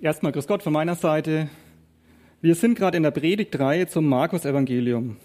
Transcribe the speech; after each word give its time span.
Erstmal 0.00 0.30
Grüß 0.30 0.46
Gott 0.46 0.62
von 0.62 0.72
meiner 0.72 0.94
Seite. 0.94 1.48
Wir 2.40 2.54
sind 2.54 2.78
gerade 2.78 2.96
in 2.96 3.02
der 3.02 3.10
Predigtreihe 3.10 3.88
zum 3.88 4.08
Markus-Evangelium. 4.08 5.16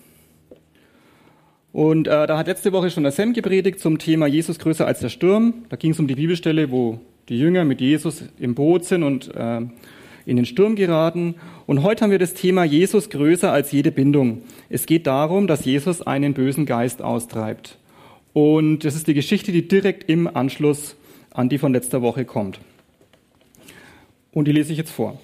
Und 1.71 2.07
äh, 2.07 2.25
da 2.25 2.39
hat 2.39 2.47
letzte 2.47 2.71
Woche 2.71 2.89
schon 2.89 3.03
der 3.03 3.11
Sam 3.11 3.33
gepredigt 3.33 3.79
zum 3.79 3.99
Thema 3.99 4.25
Jesus 4.25 4.57
größer 4.57 4.87
als 4.87 4.99
der 4.99 5.09
Sturm. 5.09 5.65
Da 5.69 5.75
ging 5.75 5.91
es 5.91 5.99
um 5.99 6.07
die 6.07 6.15
Bibelstelle, 6.15 6.71
wo 6.71 6.99
die 7.29 7.37
Jünger 7.37 7.65
mit 7.65 7.81
Jesus 7.81 8.23
im 8.39 8.55
Boot 8.55 8.85
sind 8.85 9.03
und 9.03 9.35
äh, 9.35 9.61
in 10.25 10.37
den 10.37 10.45
Sturm 10.47 10.75
geraten. 10.75 11.35
Und 11.67 11.83
heute 11.83 12.03
haben 12.03 12.11
wir 12.11 12.17
das 12.17 12.33
Thema 12.33 12.63
Jesus 12.63 13.11
größer 13.11 13.51
als 13.51 13.71
jede 13.71 13.91
Bindung. 13.91 14.41
Es 14.69 14.87
geht 14.87 15.05
darum, 15.05 15.45
dass 15.45 15.65
Jesus 15.65 16.01
einen 16.01 16.33
bösen 16.33 16.65
Geist 16.65 17.03
austreibt. 17.03 17.77
Und 18.33 18.85
das 18.85 18.95
ist 18.95 19.05
die 19.05 19.13
Geschichte, 19.13 19.51
die 19.51 19.67
direkt 19.67 20.09
im 20.09 20.25
Anschluss 20.35 20.95
an 21.29 21.47
die 21.47 21.59
von 21.59 21.73
letzter 21.73 22.01
Woche 22.01 22.25
kommt. 22.25 22.59
Und 24.33 24.47
die 24.47 24.51
lese 24.51 24.71
ich 24.71 24.77
jetzt 24.77 24.91
vor. 24.91 25.19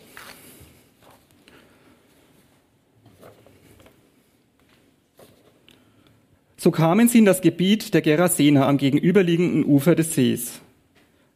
So 6.58 6.72
kamen 6.72 7.08
sie 7.08 7.20
in 7.20 7.26
das 7.26 7.42
Gebiet 7.42 7.94
der 7.94 8.02
Gerasener 8.02 8.68
am 8.68 8.78
gegenüberliegenden 8.78 9.66
Ufer 9.66 9.96
des 9.96 10.14
Sees. 10.14 10.60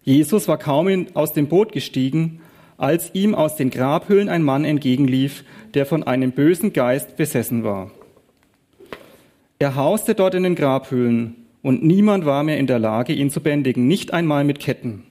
Jesus 0.04 0.50
war 0.50 0.58
kaum 0.58 1.08
aus 1.14 1.32
dem 1.32 1.48
Boot 1.48 1.72
gestiegen, 1.72 2.42
als 2.78 3.12
ihm 3.14 3.34
aus 3.34 3.56
den 3.56 3.70
Grabhöhlen 3.70 4.28
ein 4.28 4.44
Mann 4.44 4.66
entgegenlief, 4.66 5.46
der 5.74 5.86
von 5.86 6.04
einem 6.04 6.34
bösen 6.34 6.74
Geist 6.74 7.16
besessen 7.16 7.64
war. 7.64 7.92
Er 9.60 9.76
hauste 9.76 10.14
dort 10.14 10.36
in 10.36 10.44
den 10.44 10.56
Grabhöhlen, 10.56 11.36
und 11.62 11.82
niemand 11.82 12.26
war 12.26 12.44
mehr 12.44 12.58
in 12.58 12.68
der 12.68 12.80
Lage, 12.80 13.14
ihn 13.14 13.30
zu 13.30 13.40
bändigen, 13.40 13.88
nicht 13.88 14.12
einmal 14.12 14.44
mit 14.44 14.60
Ketten. 14.60 15.04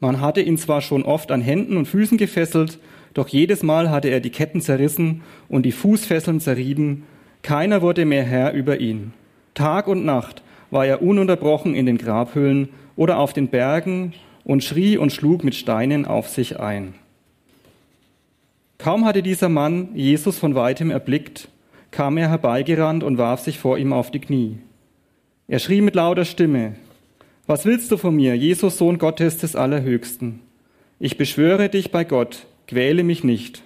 Man 0.00 0.20
hatte 0.20 0.42
ihn 0.42 0.58
zwar 0.58 0.82
schon 0.82 1.02
oft 1.02 1.30
an 1.30 1.40
Händen 1.40 1.76
und 1.76 1.86
Füßen 1.86 2.18
gefesselt, 2.18 2.78
doch 3.14 3.28
jedes 3.28 3.62
Mal 3.62 3.90
hatte 3.90 4.08
er 4.08 4.20
die 4.20 4.30
Ketten 4.30 4.60
zerrissen 4.60 5.22
und 5.48 5.64
die 5.64 5.72
Fußfesseln 5.72 6.40
zerrieben. 6.40 7.04
Keiner 7.42 7.80
wurde 7.80 8.04
mehr 8.04 8.24
Herr 8.24 8.52
über 8.52 8.78
ihn. 8.78 9.14
Tag 9.54 9.88
und 9.88 10.04
Nacht 10.04 10.42
war 10.70 10.84
er 10.84 11.00
ununterbrochen 11.00 11.74
in 11.74 11.86
den 11.86 11.96
Grabhöhlen 11.96 12.68
oder 12.94 13.18
auf 13.18 13.32
den 13.32 13.48
Bergen 13.48 14.12
und 14.44 14.62
schrie 14.62 14.98
und 14.98 15.12
schlug 15.12 15.44
mit 15.44 15.54
Steinen 15.54 16.04
auf 16.04 16.28
sich 16.28 16.60
ein. 16.60 16.94
Kaum 18.78 19.06
hatte 19.06 19.22
dieser 19.22 19.48
Mann 19.48 19.88
Jesus 19.94 20.38
von 20.38 20.54
weitem 20.54 20.90
erblickt, 20.90 21.48
kam 21.90 22.18
er 22.18 22.28
herbeigerannt 22.28 23.02
und 23.02 23.16
warf 23.16 23.40
sich 23.40 23.58
vor 23.58 23.78
ihm 23.78 23.94
auf 23.94 24.10
die 24.10 24.20
Knie. 24.20 24.58
Er 25.48 25.58
schrie 25.58 25.80
mit 25.80 25.94
lauter 25.94 26.26
Stimme, 26.26 26.74
was 27.46 27.64
willst 27.64 27.90
du 27.92 27.96
von 27.96 28.16
mir, 28.16 28.36
Jesus, 28.36 28.78
Sohn 28.78 28.98
Gottes 28.98 29.38
des 29.38 29.54
Allerhöchsten? 29.54 30.40
Ich 30.98 31.16
beschwöre 31.16 31.68
dich 31.68 31.90
bei 31.90 32.04
Gott, 32.04 32.46
quäle 32.66 33.04
mich 33.04 33.22
nicht. 33.22 33.62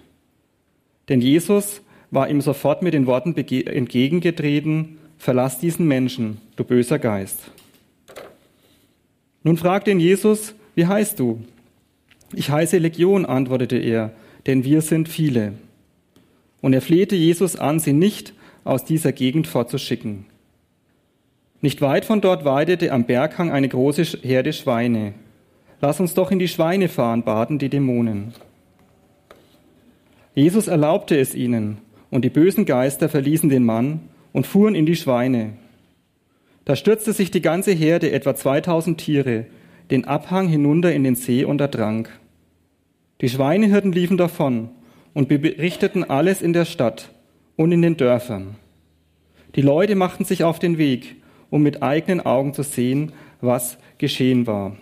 Denn 1.09 1.21
Jesus 1.21 1.83
war 2.11 2.29
ihm 2.29 2.41
sofort 2.41 2.83
mit 2.83 2.95
den 2.95 3.07
Worten 3.07 3.35
entgegengetreten, 3.37 4.99
verlass 5.17 5.59
diesen 5.59 5.87
Menschen, 5.87 6.39
du 6.57 6.65
böser 6.65 6.99
Geist. 6.99 7.51
Nun 9.43 9.57
fragte 9.57 9.91
ihn 9.91 10.01
Jesus, 10.01 10.55
wie 10.75 10.87
heißt 10.87 11.19
du? 11.19 11.43
Ich 12.35 12.51
heiße 12.51 12.79
Legion, 12.79 13.27
antwortete 13.27 13.77
er, 13.77 14.13
denn 14.47 14.65
wir 14.65 14.83
sind 14.83 15.09
viele. 15.09 15.55
Und 16.61 16.75
er 16.75 16.83
flehte 16.83 17.17
Jesus 17.17 17.57
an, 17.57 17.81
sie 17.81 17.93
nicht 17.93 18.35
aus 18.65 18.85
dieser 18.85 19.13
Gegend 19.13 19.47
fortzuschicken. 19.47 20.27
Nicht 21.63 21.83
weit 21.83 22.07
von 22.07 22.21
dort 22.21 22.45
weidete 22.45 22.91
am 22.91 23.05
Berghang 23.05 23.51
eine 23.51 23.69
große 23.69 24.19
Herde 24.23 24.53
Schweine. 24.53 25.13
Lass 25.81 26.01
uns 26.01 26.15
doch 26.15 26.31
in 26.31 26.39
die 26.39 26.49
Schweine 26.49 26.89
fahren, 26.89 27.23
baten 27.23 27.59
die 27.59 27.69
Dämonen. 27.69 28.33
Jesus 30.35 30.69
erlaubte 30.69 31.19
es 31.19 31.35
ihnen, 31.35 31.79
und 32.11 32.25
die 32.25 32.31
bösen 32.31 32.65
Geister 32.65 33.09
verließen 33.09 33.51
den 33.51 33.65
Mann 33.65 34.01
und 34.33 34.47
fuhren 34.47 34.75
in 34.75 34.87
die 34.87 34.97
Schweine. 34.97 35.53
Da 36.65 36.77
stürzte 36.77 37.13
sich 37.13 37.31
die 37.31 37.43
ganze 37.43 37.73
Herde, 37.73 38.11
etwa 38.13 38.35
2000 38.35 38.99
Tiere, 38.99 39.47
den 39.91 40.07
Abhang 40.07 40.49
hinunter 40.49 40.93
in 40.93 41.05
den 41.05 41.15
See 41.15 41.45
und 41.45 41.61
ertrank. 41.61 42.11
Die 43.21 43.29
Schweinehirten 43.29 43.93
liefen 43.93 44.17
davon 44.17 44.71
und 45.13 45.29
berichteten 45.29 46.05
alles 46.05 46.41
in 46.41 46.53
der 46.53 46.65
Stadt 46.65 47.11
und 47.57 47.73
in 47.73 47.83
den 47.83 47.97
Dörfern. 47.97 48.57
Die 49.57 49.63
Leute 49.63 49.97
machten 49.97 50.25
sich 50.25 50.45
auf 50.45 50.59
den 50.59 50.79
Weg 50.79 51.17
um 51.51 51.63
mit 51.63 51.83
eigenen 51.83 52.21
Augen 52.21 52.55
zu 52.55 52.63
sehen, 52.63 53.13
was 53.41 53.79
geschehen 53.99 54.47
war. 54.47 54.77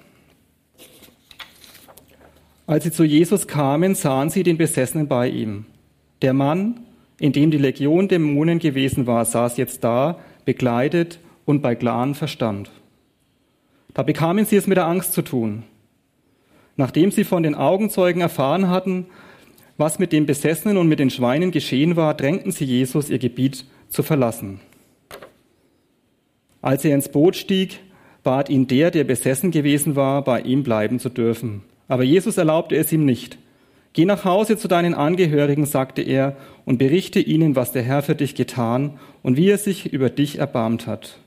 Als 2.67 2.85
sie 2.85 2.93
zu 2.93 3.05
Jesus 3.05 3.49
kamen, 3.49 3.95
sahen 3.95 4.29
sie 4.29 4.43
den 4.43 4.59
Besessenen 4.59 5.09
bei 5.09 5.29
ihm. 5.29 5.65
Der 6.21 6.35
Mann, 6.35 6.81
in 7.19 7.33
dem 7.33 7.51
die 7.51 7.59
Legion 7.59 8.09
Dämonen 8.09 8.59
gewesen 8.59 9.07
war, 9.07 9.25
saß 9.25 9.57
jetzt 9.57 9.83
da, 9.85 10.19
bekleidet 10.45 11.19
und 11.47 11.63
bei 11.63 11.75
klarem 11.75 12.15
Verstand. 12.15 12.71
Da 13.95 14.03
bekamen 14.03 14.45
sie 14.45 14.57
es 14.57 14.67
mit 14.67 14.77
der 14.77 14.87
Angst 14.87 15.15
zu 15.15 15.23
tun. 15.23 15.65
Nachdem 16.77 17.11
sie 17.11 17.25
von 17.25 17.43
den 17.43 17.55
Augenzeugen 17.55 18.21
erfahren 18.21 18.69
hatten, 18.69 19.07
was 19.79 19.99
mit 19.99 20.13
dem 20.13 20.27
Besessenen 20.27 20.77
und 20.77 20.89
mit 20.89 20.99
den 20.99 21.11
Schweinen 21.11 21.51
geschehen 21.51 21.97
war, 21.97 22.15
drängten 22.15 22.53
sie 22.53 22.65
Jesus, 22.65 23.11
ihr 23.11 23.19
Gebiet 23.19 23.65
zu 23.89 24.03
verlassen. 24.03 24.61
Als 26.61 26.85
er 26.85 26.95
ins 26.95 27.09
Boot 27.11 27.37
stieg, 27.37 27.81
bat 28.23 28.51
ihn 28.51 28.67
der, 28.67 28.91
der 28.91 29.05
besessen 29.05 29.51
gewesen 29.51 29.97
war, 29.97 30.23
bei 30.23 30.41
ihm 30.41 30.63
bleiben 30.63 30.99
zu 30.99 31.09
dürfen. 31.09 31.63
Aber 31.89 32.03
Jesus 32.03 32.37
erlaubte 32.37 32.77
es 32.77 32.93
ihm 32.93 33.05
nicht. 33.05 33.39
Geh 33.93 34.05
nach 34.05 34.25
Hause 34.25 34.57
zu 34.57 34.69
deinen 34.69 34.95
Angehörigen, 34.95 35.67
sagte 35.67 36.03
er, 36.03 36.37
und 36.65 36.79
berichte 36.79 37.21
ihnen, 37.21 37.57
was 37.57 37.73
der 37.73 37.83
Herr 37.83 38.03
für 38.03 38.15
dich 38.15 38.35
getan 38.35 38.99
und 39.23 39.37
wie 39.37 39.49
er 39.49 39.59
sich 39.59 39.93
über 39.93 40.11
dich 40.11 40.39
erbarmt 40.39 40.87
hat. 40.87 41.19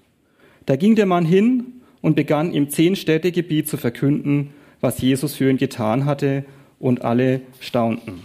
Da 0.68 0.76
ging 0.76 0.96
der 0.96 1.08
Mann 1.08 1.26
hin 1.26 1.66
und 2.02 2.16
begann 2.16 2.54
im 2.54 2.70
Zehn-Städte-Gebiet 2.70 3.68
zu 3.68 3.78
verkünden, 3.78 4.52
was 4.80 5.02
Jesus 5.02 5.36
für 5.36 5.50
ihn 5.50 5.58
getan 5.58 6.06
hatte, 6.06 6.46
und 6.80 7.04
alle 7.04 7.42
staunten. 7.60 8.22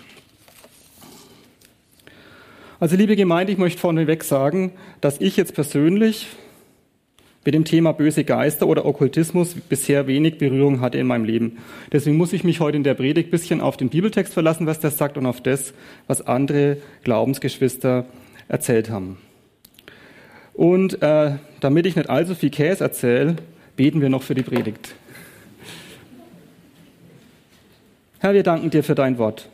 Also 2.80 2.96
liebe 2.96 3.16
Gemeinde, 3.16 3.52
ich 3.52 3.58
möchte 3.58 3.80
vorneweg 3.80 4.24
sagen, 4.24 4.72
dass 5.00 5.20
ich 5.20 5.36
jetzt 5.36 5.54
persönlich 5.54 6.26
mit 7.46 7.54
dem 7.54 7.64
Thema 7.64 7.92
böse 7.92 8.24
Geister 8.24 8.66
oder 8.66 8.84
Okkultismus 8.84 9.54
bisher 9.54 10.08
wenig 10.08 10.36
Berührung 10.36 10.80
hatte 10.80 10.98
in 10.98 11.06
meinem 11.06 11.24
Leben. 11.24 11.58
Deswegen 11.92 12.16
muss 12.16 12.32
ich 12.32 12.42
mich 12.42 12.58
heute 12.58 12.76
in 12.76 12.82
der 12.82 12.94
Predigt 12.94 13.30
bisschen 13.30 13.60
auf 13.60 13.76
den 13.76 13.88
Bibeltext 13.88 14.34
verlassen, 14.34 14.66
was 14.66 14.80
der 14.80 14.90
sagt, 14.90 15.16
und 15.16 15.26
auf 15.26 15.40
das, 15.40 15.72
was 16.08 16.26
andere 16.26 16.78
Glaubensgeschwister 17.04 18.04
erzählt 18.48 18.90
haben. 18.90 19.18
Und 20.54 21.00
äh, 21.02 21.36
damit 21.60 21.86
ich 21.86 21.94
nicht 21.94 22.10
allzu 22.10 22.34
viel 22.34 22.50
Käse 22.50 22.82
erzähle, 22.82 23.36
beten 23.76 24.00
wir 24.00 24.08
noch 24.08 24.24
für 24.24 24.34
die 24.34 24.42
Predigt. 24.42 24.96
Herr, 28.18 28.34
wir 28.34 28.42
danken 28.42 28.70
dir 28.70 28.82
für 28.82 28.96
dein 28.96 29.18
Wort. 29.18 29.48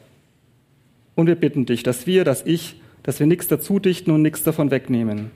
Und 1.14 1.26
wir 1.26 1.34
bitten 1.34 1.66
dich, 1.66 1.82
dass 1.82 2.06
wir, 2.06 2.25
dass 2.25 2.46
ich, 2.46 2.81
dass 3.02 3.20
wir 3.20 3.26
nichts 3.26 3.49
dazu 3.49 3.78
dichten 3.78 4.12
und 4.12 4.22
nichts 4.22 4.44
davon 4.44 4.70
wegnehmen. 4.70 5.31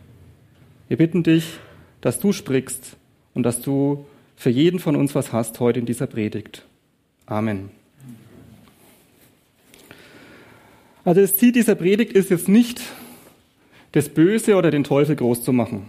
Wir 0.88 0.96
bitten 0.96 1.22
dich, 1.22 1.58
dass 2.00 2.18
du 2.18 2.32
sprichst 2.32 2.96
und 3.34 3.42
dass 3.42 3.62
du 3.62 4.06
für 4.36 4.50
jeden 4.50 4.78
von 4.78 4.96
uns 4.96 5.14
was 5.14 5.32
hast 5.32 5.60
heute 5.60 5.80
in 5.80 5.86
dieser 5.86 6.06
Predigt. 6.06 6.64
Amen. 7.26 7.70
Also 11.04 11.20
das 11.20 11.36
Ziel 11.36 11.52
dieser 11.52 11.74
Predigt 11.74 12.12
ist 12.12 12.30
jetzt 12.30 12.48
nicht, 12.48 12.80
das 13.92 14.08
Böse 14.08 14.56
oder 14.56 14.70
den 14.70 14.84
Teufel 14.84 15.16
groß 15.16 15.42
zu 15.42 15.52
machen. 15.52 15.88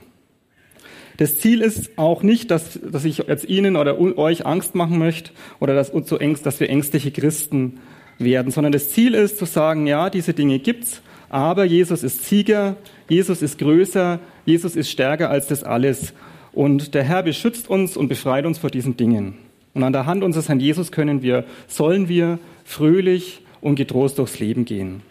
Das 1.17 1.39
Ziel 1.39 1.61
ist 1.61 1.97
auch 1.97 2.21
nicht, 2.21 2.51
dass, 2.51 2.79
dass 2.79 3.03
ich 3.03 3.17
jetzt 3.17 3.49
Ihnen 3.49 3.75
oder 3.75 3.99
euch 3.99 4.45
Angst 4.45 4.75
machen 4.75 4.99
möchte 4.99 5.31
oder 5.59 5.73
dass, 5.73 5.89
uns 5.89 6.07
so 6.07 6.17
ängst, 6.17 6.45
dass 6.45 6.59
wir 6.59 6.69
ängstliche 6.69 7.11
Christen 7.11 7.79
werden, 8.19 8.51
sondern 8.51 8.71
das 8.71 8.91
Ziel 8.91 9.15
ist 9.15 9.39
zu 9.39 9.45
sagen, 9.45 9.87
ja, 9.87 10.11
diese 10.11 10.33
Dinge 10.33 10.59
gibt's, 10.59 11.01
aber 11.29 11.65
Jesus 11.65 12.03
ist 12.03 12.25
Sieger, 12.25 12.77
Jesus 13.09 13.41
ist 13.41 13.57
größer, 13.57 14.19
Jesus 14.45 14.75
ist 14.75 14.89
stärker 14.89 15.29
als 15.29 15.47
das 15.47 15.63
alles. 15.63 16.13
Und 16.53 16.93
der 16.93 17.03
Herr 17.03 17.23
beschützt 17.23 17.69
uns 17.69 17.97
und 17.97 18.07
befreit 18.07 18.45
uns 18.45 18.57
vor 18.57 18.69
diesen 18.69 18.97
Dingen. 18.97 19.37
Und 19.73 19.83
an 19.83 19.93
der 19.93 20.05
Hand 20.05 20.23
unseres 20.23 20.49
Herrn 20.49 20.59
Jesus 20.59 20.91
können 20.91 21.21
wir, 21.21 21.43
sollen 21.67 22.09
wir 22.09 22.39
fröhlich 22.65 23.41
und 23.61 23.75
getrost 23.75 24.17
durchs 24.17 24.39
Leben 24.39 24.65
gehen. 24.65 25.01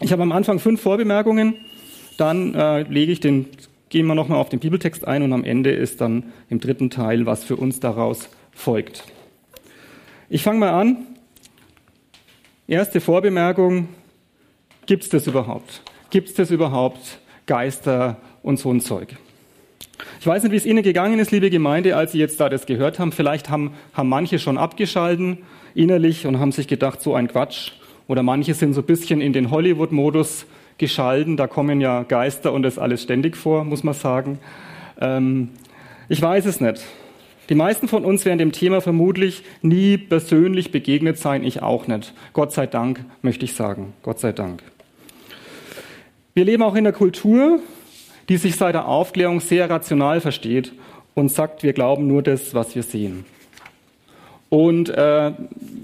Ich 0.00 0.12
habe 0.12 0.22
am 0.22 0.32
Anfang 0.32 0.58
fünf 0.58 0.80
Vorbemerkungen, 0.80 1.54
dann 2.16 2.54
äh, 2.54 2.82
lege 2.82 3.12
ich 3.12 3.20
den, 3.20 3.46
gehen 3.90 4.06
wir 4.06 4.14
nochmal 4.14 4.38
auf 4.38 4.48
den 4.48 4.60
Bibeltext 4.60 5.06
ein 5.06 5.22
und 5.22 5.32
am 5.32 5.44
Ende 5.44 5.70
ist 5.70 6.00
dann 6.00 6.24
im 6.48 6.60
dritten 6.60 6.90
Teil, 6.90 7.26
was 7.26 7.44
für 7.44 7.56
uns 7.56 7.80
daraus 7.80 8.28
folgt. 8.52 9.04
Ich 10.30 10.42
fange 10.42 10.60
mal 10.60 10.70
an. 10.70 11.06
Erste 12.66 13.00
Vorbemerkung, 13.00 13.88
gibt 14.86 15.04
es 15.04 15.08
das 15.08 15.26
überhaupt? 15.26 15.82
Gibt 16.10 16.28
es 16.28 16.34
das 16.34 16.50
überhaupt, 16.50 17.18
Geister 17.46 18.16
und 18.42 18.58
so 18.58 18.70
ein 18.70 18.80
Zeug? 18.80 19.16
Ich 20.20 20.26
weiß 20.26 20.42
nicht, 20.42 20.52
wie 20.52 20.56
es 20.56 20.66
Ihnen 20.66 20.82
gegangen 20.82 21.18
ist, 21.18 21.30
liebe 21.30 21.50
Gemeinde, 21.50 21.96
als 21.96 22.12
Sie 22.12 22.18
jetzt 22.18 22.40
da 22.40 22.48
das 22.48 22.66
gehört 22.66 22.98
haben. 22.98 23.12
Vielleicht 23.12 23.48
haben, 23.50 23.74
haben 23.92 24.08
manche 24.08 24.38
schon 24.38 24.58
abgeschalten 24.58 25.38
innerlich 25.74 26.26
und 26.26 26.38
haben 26.38 26.52
sich 26.52 26.68
gedacht, 26.68 27.00
so 27.00 27.14
ein 27.14 27.28
Quatsch. 27.28 27.72
Oder 28.06 28.22
manche 28.22 28.54
sind 28.54 28.74
so 28.74 28.80
ein 28.80 28.86
bisschen 28.86 29.20
in 29.20 29.32
den 29.32 29.50
Hollywood-Modus 29.50 30.46
geschalten. 30.78 31.36
Da 31.36 31.46
kommen 31.46 31.80
ja 31.80 32.02
Geister 32.02 32.52
und 32.52 32.62
das 32.62 32.78
alles 32.78 33.02
ständig 33.02 33.36
vor, 33.36 33.64
muss 33.64 33.82
man 33.82 33.94
sagen. 33.94 34.38
Ähm, 35.00 35.50
ich 36.08 36.20
weiß 36.20 36.46
es 36.46 36.60
nicht. 36.60 36.82
Die 37.48 37.54
meisten 37.54 37.88
von 37.88 38.04
uns 38.04 38.24
werden 38.24 38.38
dem 38.38 38.52
Thema 38.52 38.80
vermutlich 38.80 39.42
nie 39.60 39.98
persönlich 39.98 40.70
begegnet 40.70 41.18
sein, 41.18 41.44
ich 41.44 41.62
auch 41.62 41.86
nicht. 41.86 42.14
Gott 42.32 42.52
sei 42.52 42.66
Dank, 42.66 43.04
möchte 43.20 43.44
ich 43.44 43.54
sagen. 43.54 43.92
Gott 44.02 44.18
sei 44.18 44.32
Dank. 44.32 44.62
Wir 46.36 46.44
leben 46.44 46.64
auch 46.64 46.74
in 46.74 46.84
einer 46.84 46.92
Kultur, 46.92 47.60
die 48.28 48.38
sich 48.38 48.56
seit 48.56 48.74
der 48.74 48.88
Aufklärung 48.88 49.38
sehr 49.38 49.70
rational 49.70 50.20
versteht 50.20 50.72
und 51.14 51.30
sagt, 51.30 51.62
wir 51.62 51.72
glauben 51.72 52.08
nur 52.08 52.24
das, 52.24 52.54
was 52.54 52.74
wir 52.74 52.82
sehen. 52.82 53.24
Und 54.48 54.88
äh, 54.88 55.30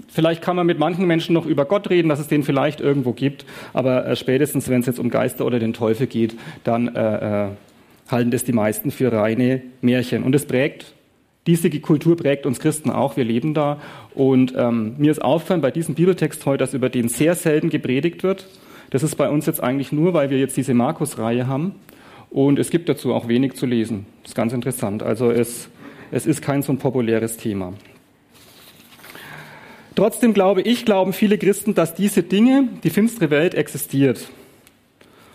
vielleicht 0.09 0.41
kann 0.41 0.57
man 0.57 0.67
mit 0.67 0.77
manchen 0.77 1.05
Menschen 1.05 1.33
noch 1.33 1.45
über 1.45 1.63
Gott 1.63 1.89
reden, 1.89 2.09
dass 2.09 2.19
es 2.19 2.27
den 2.27 2.43
vielleicht 2.43 2.81
irgendwo 2.81 3.13
gibt, 3.13 3.45
aber 3.71 4.05
äh, 4.05 4.15
spätestens, 4.17 4.67
wenn 4.67 4.81
es 4.81 4.87
jetzt 4.87 4.99
um 4.99 5.09
Geister 5.09 5.45
oder 5.45 5.57
den 5.57 5.71
Teufel 5.71 6.07
geht, 6.07 6.35
dann 6.65 6.95
äh, 6.95 7.45
äh 7.45 7.49
halten 8.09 8.31
das 8.31 8.43
die 8.43 8.51
meisten 8.51 8.91
für 8.91 9.09
reine 9.09 9.61
Märchen. 9.79 10.23
Und 10.23 10.35
es 10.35 10.45
prägt, 10.45 10.95
diese 11.47 11.69
Kultur 11.79 12.17
prägt 12.17 12.45
uns 12.45 12.59
Christen 12.59 12.89
auch, 12.89 13.15
wir 13.15 13.23
leben 13.23 13.53
da. 13.53 13.79
Und 14.15 14.53
ähm, 14.57 14.95
mir 14.97 15.11
ist 15.11 15.21
aufgefallen 15.21 15.61
bei 15.61 15.71
diesem 15.71 15.95
Bibeltext 15.95 16.45
heute, 16.45 16.57
dass 16.57 16.73
über 16.73 16.89
den 16.89 17.07
sehr 17.07 17.35
selten 17.35 17.69
gepredigt 17.69 18.23
wird. 18.23 18.47
Das 18.91 19.03
ist 19.03 19.15
bei 19.15 19.29
uns 19.29 19.45
jetzt 19.45 19.63
eigentlich 19.63 19.91
nur, 19.91 20.13
weil 20.13 20.29
wir 20.29 20.37
jetzt 20.37 20.57
diese 20.57 20.73
Markus-Reihe 20.73 21.47
haben. 21.47 21.75
Und 22.29 22.59
es 22.59 22.69
gibt 22.69 22.87
dazu 22.87 23.13
auch 23.13 23.27
wenig 23.27 23.55
zu 23.55 23.65
lesen. 23.65 24.05
Das 24.21 24.31
ist 24.31 24.35
ganz 24.35 24.53
interessant. 24.53 25.01
Also 25.01 25.31
es, 25.31 25.69
es 26.11 26.25
ist 26.25 26.41
kein 26.41 26.61
so 26.61 26.71
ein 26.71 26.77
populäres 26.77 27.37
Thema. 27.37 27.73
Trotzdem 29.95 30.33
glaube 30.33 30.61
ich, 30.61 30.85
glauben 30.85 31.13
viele 31.13 31.37
Christen, 31.37 31.73
dass 31.73 31.95
diese 31.95 32.23
Dinge, 32.23 32.67
die 32.83 32.89
finstere 32.89 33.29
Welt 33.29 33.55
existiert. 33.55 34.29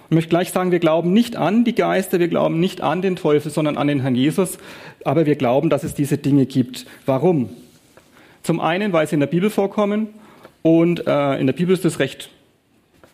Ich 0.08 0.14
möchte 0.14 0.30
gleich 0.30 0.50
sagen, 0.50 0.70
wir 0.70 0.78
glauben 0.78 1.12
nicht 1.12 1.36
an 1.36 1.64
die 1.64 1.74
Geister, 1.74 2.20
wir 2.20 2.28
glauben 2.28 2.60
nicht 2.60 2.80
an 2.80 3.02
den 3.02 3.16
Teufel, 3.16 3.50
sondern 3.50 3.76
an 3.76 3.88
den 3.88 4.00
Herrn 4.00 4.14
Jesus, 4.14 4.58
aber 5.04 5.26
wir 5.26 5.34
glauben, 5.34 5.68
dass 5.68 5.82
es 5.82 5.94
diese 5.94 6.16
Dinge 6.16 6.46
gibt. 6.46 6.86
Warum? 7.06 7.50
Zum 8.42 8.60
einen, 8.60 8.92
weil 8.92 9.06
sie 9.06 9.14
in 9.14 9.20
der 9.20 9.26
Bibel 9.26 9.50
vorkommen 9.50 10.08
und 10.62 11.06
äh, 11.06 11.38
in 11.38 11.46
der 11.46 11.54
Bibel 11.54 11.74
ist 11.74 11.84
es 11.84 11.98
recht 11.98 12.30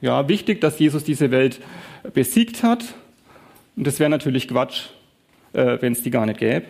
ja, 0.02 0.28
wichtig, 0.28 0.60
dass 0.60 0.78
Jesus 0.78 1.04
diese 1.04 1.30
Welt 1.30 1.60
besiegt 2.12 2.62
hat 2.62 2.84
und 3.76 3.86
das 3.86 3.98
wäre 3.98 4.10
natürlich 4.10 4.48
Quatsch, 4.48 4.88
äh, 5.52 5.78
wenn 5.80 5.92
es 5.92 6.02
die 6.02 6.10
gar 6.10 6.26
nicht 6.26 6.38
gäbe. 6.38 6.66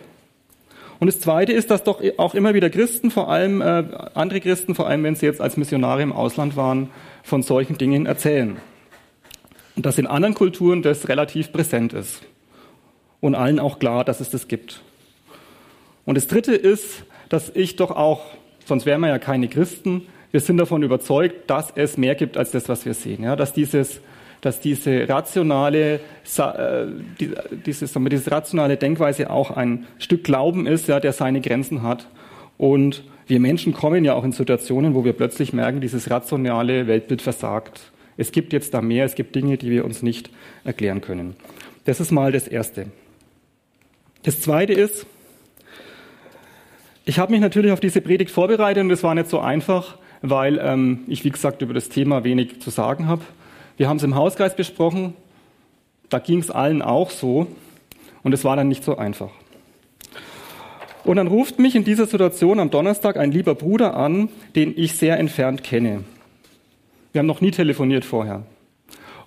Und 0.99 1.07
das 1.07 1.19
Zweite 1.19 1.51
ist, 1.51 1.69
dass 1.69 1.83
doch 1.83 2.01
auch 2.17 2.33
immer 2.33 2.53
wieder 2.53 2.69
Christen, 2.69 3.11
vor 3.11 3.29
allem 3.29 3.61
äh, 3.61 3.83
andere 4.13 4.39
Christen, 4.39 4.73
vor 4.73 4.87
allem 4.87 5.03
wenn 5.03 5.15
sie 5.15 5.25
jetzt 5.25 5.41
als 5.41 5.57
Missionare 5.57 6.01
im 6.01 6.13
Ausland 6.13 6.55
waren, 6.55 6.89
von 7.23 7.43
solchen 7.43 7.77
Dingen 7.77 8.05
erzählen. 8.05 8.57
Und 9.75 9.85
dass 9.85 9.97
in 9.97 10.07
anderen 10.07 10.33
Kulturen 10.35 10.81
das 10.81 11.09
relativ 11.09 11.51
präsent 11.51 11.91
ist. 11.93 12.21
Und 13.19 13.35
allen 13.35 13.59
auch 13.59 13.79
klar, 13.79 14.05
dass 14.05 14.21
es 14.21 14.29
das 14.29 14.47
gibt. 14.47 14.81
Und 16.05 16.15
das 16.15 16.27
Dritte 16.27 16.53
ist, 16.53 17.03
dass 17.29 17.51
ich 17.53 17.75
doch 17.75 17.91
auch, 17.91 18.21
sonst 18.65 18.85
wären 18.85 19.01
wir 19.01 19.09
ja 19.09 19.19
keine 19.19 19.47
Christen, 19.47 20.07
wir 20.33 20.39
sind 20.39 20.57
davon 20.57 20.81
überzeugt, 20.81 21.47
dass 21.49 21.71
es 21.75 21.95
mehr 21.95 22.15
gibt 22.15 22.37
als 22.37 22.49
das, 22.51 22.67
was 22.67 22.85
wir 22.85 22.95
sehen. 22.95 23.23
Ja, 23.23 23.35
dass 23.35 23.53
dieses 23.53 24.01
dass 24.41 24.59
diese 24.59 25.07
rationale, 25.07 26.01
äh, 26.37 26.85
diese, 27.65 27.87
diese 27.87 28.31
rationale 28.31 28.75
Denkweise 28.75 29.29
auch 29.29 29.51
ein 29.51 29.87
Stück 29.99 30.25
Glauben 30.25 30.67
ist, 30.67 30.89
ja, 30.89 30.99
der 30.99 31.13
seine 31.13 31.39
Grenzen 31.39 31.81
hat. 31.81 32.09
Und 32.57 33.05
wir 33.25 33.39
Menschen 33.39 33.71
kommen 33.71 34.03
ja 34.03 34.15
auch 34.15 34.25
in 34.25 34.33
Situationen, 34.33 34.95
wo 34.95 35.05
wir 35.05 35.13
plötzlich 35.13 35.53
merken, 35.53 35.79
dieses 35.79 36.09
rationale 36.09 36.87
Weltbild 36.87 37.21
versagt. 37.21 37.93
Es 38.17 38.33
gibt 38.33 38.51
jetzt 38.51 38.73
da 38.73 38.81
mehr, 38.81 39.05
es 39.05 39.15
gibt 39.15 39.33
Dinge, 39.33 39.57
die 39.57 39.71
wir 39.71 39.85
uns 39.85 40.01
nicht 40.01 40.29
erklären 40.65 40.99
können. 40.99 41.37
Das 41.85 42.01
ist 42.01 42.11
mal 42.11 42.33
das 42.33 42.45
Erste. 42.49 42.87
Das 44.23 44.41
Zweite 44.41 44.73
ist, 44.73 45.05
ich 47.05 47.17
habe 47.17 47.31
mich 47.31 47.39
natürlich 47.39 47.71
auf 47.71 47.79
diese 47.79 48.01
Predigt 48.01 48.29
vorbereitet 48.29 48.83
und 48.83 48.91
es 48.91 49.03
war 49.03 49.15
nicht 49.15 49.29
so 49.29 49.39
einfach, 49.39 49.97
weil 50.23 50.57
ähm, 50.63 51.01
ich, 51.07 51.23
wie 51.25 51.29
gesagt, 51.29 51.61
über 51.61 51.73
das 51.73 51.89
Thema 51.89 52.23
wenig 52.23 52.61
zu 52.61 52.69
sagen 52.69 53.07
habe. 53.07 53.21
Wir 53.77 53.89
haben 53.89 53.97
es 53.97 54.03
im 54.03 54.15
Hauskreis 54.15 54.55
besprochen, 54.55 55.13
da 56.09 56.19
ging 56.19 56.39
es 56.39 56.49
allen 56.49 56.81
auch 56.81 57.11
so 57.11 57.47
und 58.23 58.33
es 58.33 58.43
war 58.43 58.55
dann 58.55 58.69
nicht 58.69 58.83
so 58.83 58.97
einfach. 58.97 59.31
Und 61.03 61.17
dann 61.17 61.27
ruft 61.27 61.59
mich 61.59 61.75
in 61.75 61.83
dieser 61.83 62.07
Situation 62.07 62.59
am 62.59 62.69
Donnerstag 62.69 63.17
ein 63.17 63.33
lieber 63.33 63.55
Bruder 63.55 63.97
an, 63.97 64.29
den 64.55 64.73
ich 64.77 64.95
sehr 64.95 65.19
entfernt 65.19 65.61
kenne. 65.61 66.05
Wir 67.11 67.19
haben 67.19 67.27
noch 67.27 67.41
nie 67.41 67.51
telefoniert 67.51 68.05
vorher. 68.05 68.43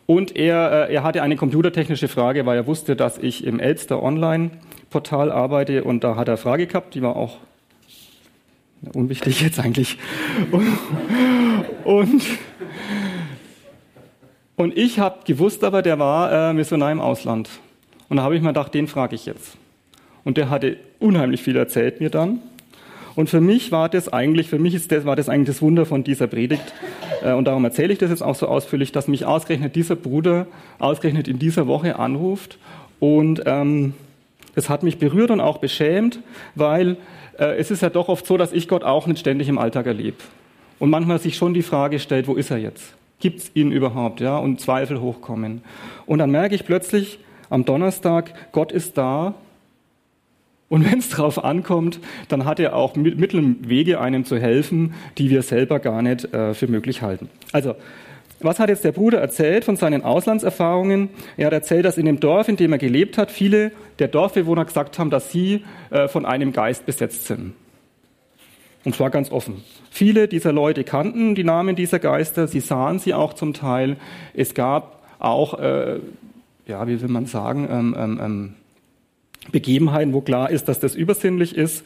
Und 0.06 0.34
er, 0.34 0.88
äh, 0.88 0.94
er 0.94 1.02
hatte 1.02 1.22
eine 1.22 1.36
computertechnische 1.36 2.08
Frage, 2.08 2.46
weil 2.46 2.56
er 2.56 2.66
wusste, 2.66 2.96
dass 2.96 3.18
ich 3.18 3.44
im 3.44 3.60
Elster 3.60 4.02
Online-Portal 4.02 5.30
arbeite 5.30 5.84
und 5.84 6.04
da 6.04 6.16
hat 6.16 6.28
er 6.28 6.34
eine 6.34 6.38
Frage 6.38 6.66
gehabt, 6.66 6.94
die 6.94 7.02
war 7.02 7.16
auch 7.16 7.36
unwichtig 8.92 9.40
jetzt 9.40 9.58
eigentlich. 9.58 9.98
Und, 10.50 10.78
und 11.84 12.22
und 14.56 14.76
ich 14.76 14.98
habe 14.98 15.18
gewusst, 15.26 15.62
aber 15.64 15.82
der 15.82 15.98
war 15.98 16.50
äh, 16.50 16.52
Missionar 16.54 16.90
im 16.90 17.00
Ausland. 17.00 17.50
Und 18.08 18.16
da 18.16 18.22
habe 18.22 18.36
ich 18.36 18.42
mir 18.42 18.48
gedacht, 18.48 18.72
den 18.72 18.88
frage 18.88 19.14
ich 19.14 19.26
jetzt. 19.26 19.56
Und 20.24 20.38
der 20.38 20.48
hatte 20.48 20.78
unheimlich 20.98 21.42
viel 21.42 21.56
erzählt 21.56 22.00
mir 22.00 22.08
dann. 22.08 22.40
Und 23.14 23.28
für 23.28 23.40
mich 23.40 23.70
war 23.70 23.88
das 23.88 24.10
eigentlich, 24.12 24.48
für 24.48 24.58
mich 24.58 24.74
ist 24.74 24.92
das, 24.92 25.04
war 25.04 25.14
das 25.14 25.28
eigentlich 25.28 25.48
das 25.48 25.62
Wunder 25.62 25.84
von 25.84 26.04
dieser 26.04 26.26
Predigt. 26.26 26.72
Äh, 27.22 27.34
und 27.34 27.44
darum 27.44 27.64
erzähle 27.64 27.92
ich 27.92 27.98
das 27.98 28.08
jetzt 28.08 28.22
auch 28.22 28.34
so 28.34 28.48
ausführlich, 28.48 28.92
dass 28.92 29.08
mich 29.08 29.26
ausgerechnet 29.26 29.76
dieser 29.76 29.94
Bruder 29.94 30.46
ausgerechnet 30.78 31.28
in 31.28 31.38
dieser 31.38 31.66
Woche 31.66 31.98
anruft. 31.98 32.58
Und 32.98 33.42
ähm, 33.44 33.92
hat 34.68 34.82
mich 34.82 34.98
berührt 34.98 35.30
und 35.30 35.40
auch 35.40 35.58
beschämt, 35.58 36.20
weil 36.54 36.96
es 37.44 37.70
ist 37.70 37.82
ja 37.82 37.90
doch 37.90 38.08
oft 38.08 38.26
so, 38.26 38.36
dass 38.36 38.52
ich 38.52 38.68
Gott 38.68 38.84
auch 38.84 39.06
nicht 39.06 39.20
ständig 39.20 39.48
im 39.48 39.58
Alltag 39.58 39.86
erlebe. 39.86 40.16
Und 40.78 40.90
manchmal 40.90 41.18
sich 41.18 41.36
schon 41.36 41.54
die 41.54 41.62
Frage 41.62 41.98
stellt, 41.98 42.28
wo 42.28 42.34
ist 42.34 42.50
er 42.50 42.58
jetzt? 42.58 42.94
Gibt 43.18 43.40
es 43.40 43.50
ihn 43.54 43.72
überhaupt? 43.72 44.20
Ja, 44.20 44.36
und 44.36 44.60
Zweifel 44.60 45.00
hochkommen. 45.00 45.62
Und 46.04 46.18
dann 46.18 46.30
merke 46.30 46.54
ich 46.54 46.64
plötzlich 46.64 47.18
am 47.48 47.64
Donnerstag, 47.64 48.52
Gott 48.52 48.72
ist 48.72 48.98
da. 48.98 49.34
Und 50.68 50.84
wenn 50.90 50.98
es 50.98 51.08
darauf 51.10 51.42
ankommt, 51.42 52.00
dann 52.28 52.44
hat 52.44 52.60
er 52.60 52.74
auch 52.74 52.94
Mittel 52.96 53.40
und 53.40 53.68
Wege, 53.68 54.00
einem 54.00 54.24
zu 54.24 54.38
helfen, 54.38 54.94
die 55.16 55.30
wir 55.30 55.42
selber 55.42 55.78
gar 55.78 56.02
nicht 56.02 56.32
äh, 56.34 56.54
für 56.54 56.68
möglich 56.68 57.02
halten. 57.02 57.30
Also, 57.52 57.74
was 58.40 58.58
hat 58.58 58.68
jetzt 58.68 58.84
der 58.84 58.92
Bruder 58.92 59.18
erzählt 59.18 59.64
von 59.64 59.76
seinen 59.76 60.02
Auslandserfahrungen? 60.02 61.10
Er 61.36 61.46
hat 61.46 61.52
erzählt, 61.52 61.84
dass 61.84 61.98
in 61.98 62.06
dem 62.06 62.20
Dorf, 62.20 62.48
in 62.48 62.56
dem 62.56 62.72
er 62.72 62.78
gelebt 62.78 63.18
hat, 63.18 63.30
viele 63.30 63.72
der 63.98 64.08
Dorfbewohner 64.08 64.64
gesagt 64.64 64.98
haben, 64.98 65.10
dass 65.10 65.32
sie 65.32 65.64
äh, 65.90 66.08
von 66.08 66.26
einem 66.26 66.52
Geist 66.52 66.84
besetzt 66.86 67.26
sind. 67.26 67.54
Und 68.84 68.94
zwar 68.94 69.10
ganz 69.10 69.32
offen. 69.32 69.64
Viele 69.90 70.28
dieser 70.28 70.52
Leute 70.52 70.84
kannten 70.84 71.34
die 71.34 71.44
Namen 71.44 71.74
dieser 71.74 71.98
Geister, 71.98 72.46
sie 72.46 72.60
sahen 72.60 72.98
sie 72.98 73.14
auch 73.14 73.32
zum 73.32 73.52
Teil. 73.52 73.96
Es 74.34 74.54
gab 74.54 75.02
auch, 75.18 75.58
äh, 75.58 75.98
ja, 76.66 76.86
wie 76.86 77.00
will 77.00 77.08
man 77.08 77.26
sagen, 77.26 77.66
ähm, 77.70 77.96
ähm, 77.98 78.20
ähm, 78.22 78.54
Begebenheiten, 79.50 80.12
wo 80.12 80.20
klar 80.20 80.50
ist, 80.50 80.68
dass 80.68 80.78
das 80.78 80.94
übersinnlich 80.94 81.56
ist. 81.56 81.84